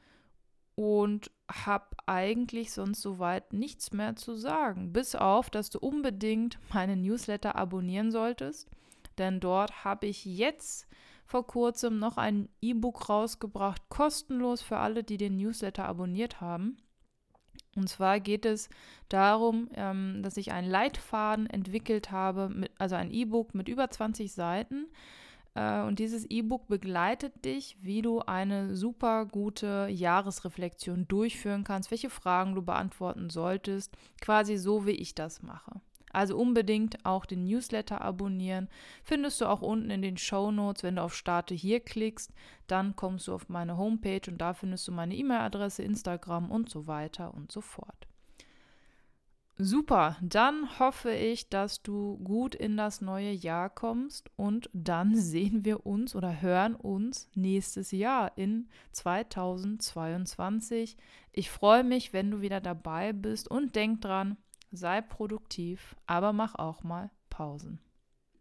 und 0.76 1.30
habe 1.50 1.86
eigentlich 2.06 2.72
sonst 2.72 3.02
soweit 3.02 3.52
nichts 3.52 3.92
mehr 3.92 4.14
zu 4.14 4.34
sagen, 4.34 4.92
bis 4.92 5.14
auf, 5.14 5.50
dass 5.50 5.70
du 5.70 5.78
unbedingt 5.80 6.58
meine 6.72 6.96
Newsletter 6.96 7.56
abonnieren 7.56 8.12
solltest, 8.12 8.68
denn 9.18 9.40
dort 9.40 9.84
habe 9.84 10.06
ich 10.06 10.24
jetzt 10.24 10.86
vor 11.24 11.46
kurzem 11.46 11.98
noch 11.98 12.18
ein 12.18 12.48
E-Book 12.60 13.08
rausgebracht, 13.08 13.82
kostenlos 13.88 14.62
für 14.62 14.76
alle, 14.76 15.02
die 15.02 15.16
den 15.16 15.36
Newsletter 15.36 15.86
abonniert 15.86 16.40
haben. 16.40 16.76
Und 17.74 17.88
zwar 17.88 18.20
geht 18.20 18.46
es 18.46 18.68
darum, 19.08 19.68
ähm, 19.74 20.22
dass 20.22 20.36
ich 20.36 20.52
einen 20.52 20.70
Leitfaden 20.70 21.48
entwickelt 21.48 22.10
habe, 22.10 22.48
mit, 22.48 22.70
also 22.78 22.94
ein 22.94 23.10
E-Book 23.10 23.54
mit 23.54 23.68
über 23.68 23.90
20 23.90 24.32
Seiten. 24.32 24.86
Äh, 25.56 25.82
und 25.82 25.98
dieses 25.98 26.26
E-Book 26.26 26.68
begleitet 26.68 27.44
dich, 27.44 27.78
wie 27.80 28.02
du 28.02 28.20
eine 28.20 28.76
super 28.76 29.24
gute 29.24 29.88
Jahresreflexion 29.90 31.08
durchführen 31.08 31.64
kannst, 31.64 31.90
welche 31.90 32.10
Fragen 32.10 32.54
du 32.54 32.62
beantworten 32.62 33.30
solltest, 33.30 33.96
quasi 34.20 34.56
so, 34.56 34.86
wie 34.86 34.90
ich 34.92 35.14
das 35.14 35.42
mache. 35.42 35.80
Also 36.12 36.36
unbedingt 36.38 37.04
auch 37.04 37.26
den 37.26 37.44
Newsletter 37.44 38.00
abonnieren. 38.00 38.68
Findest 39.02 39.40
du 39.40 39.46
auch 39.46 39.60
unten 39.60 39.90
in 39.90 40.00
den 40.00 40.16
Show 40.16 40.50
Notes, 40.50 40.82
wenn 40.82 40.96
du 40.96 41.02
auf 41.02 41.14
Starte 41.14 41.54
hier 41.54 41.80
klickst, 41.80 42.32
dann 42.66 42.96
kommst 42.96 43.28
du 43.28 43.34
auf 43.34 43.48
meine 43.48 43.76
Homepage 43.76 44.22
und 44.28 44.38
da 44.38 44.54
findest 44.54 44.88
du 44.88 44.92
meine 44.92 45.14
E-Mail-Adresse, 45.14 45.82
Instagram 45.82 46.50
und 46.50 46.70
so 46.70 46.86
weiter 46.86 47.34
und 47.34 47.52
so 47.52 47.60
fort. 47.60 48.05
Super, 49.58 50.18
dann 50.20 50.78
hoffe 50.78 51.12
ich, 51.12 51.48
dass 51.48 51.82
du 51.82 52.18
gut 52.18 52.54
in 52.54 52.76
das 52.76 53.00
neue 53.00 53.30
Jahr 53.30 53.70
kommst 53.70 54.30
und 54.36 54.68
dann 54.74 55.16
sehen 55.16 55.64
wir 55.64 55.86
uns 55.86 56.14
oder 56.14 56.42
hören 56.42 56.74
uns 56.74 57.30
nächstes 57.34 57.90
Jahr 57.90 58.36
in 58.36 58.68
2022. 58.92 60.98
Ich 61.32 61.50
freue 61.50 61.84
mich, 61.84 62.12
wenn 62.12 62.30
du 62.30 62.42
wieder 62.42 62.60
dabei 62.60 63.14
bist 63.14 63.50
und 63.50 63.74
denk 63.76 64.02
dran, 64.02 64.36
sei 64.72 65.00
produktiv, 65.00 65.96
aber 66.06 66.34
mach 66.34 66.56
auch 66.56 66.82
mal 66.82 67.10
Pausen. 67.30 67.78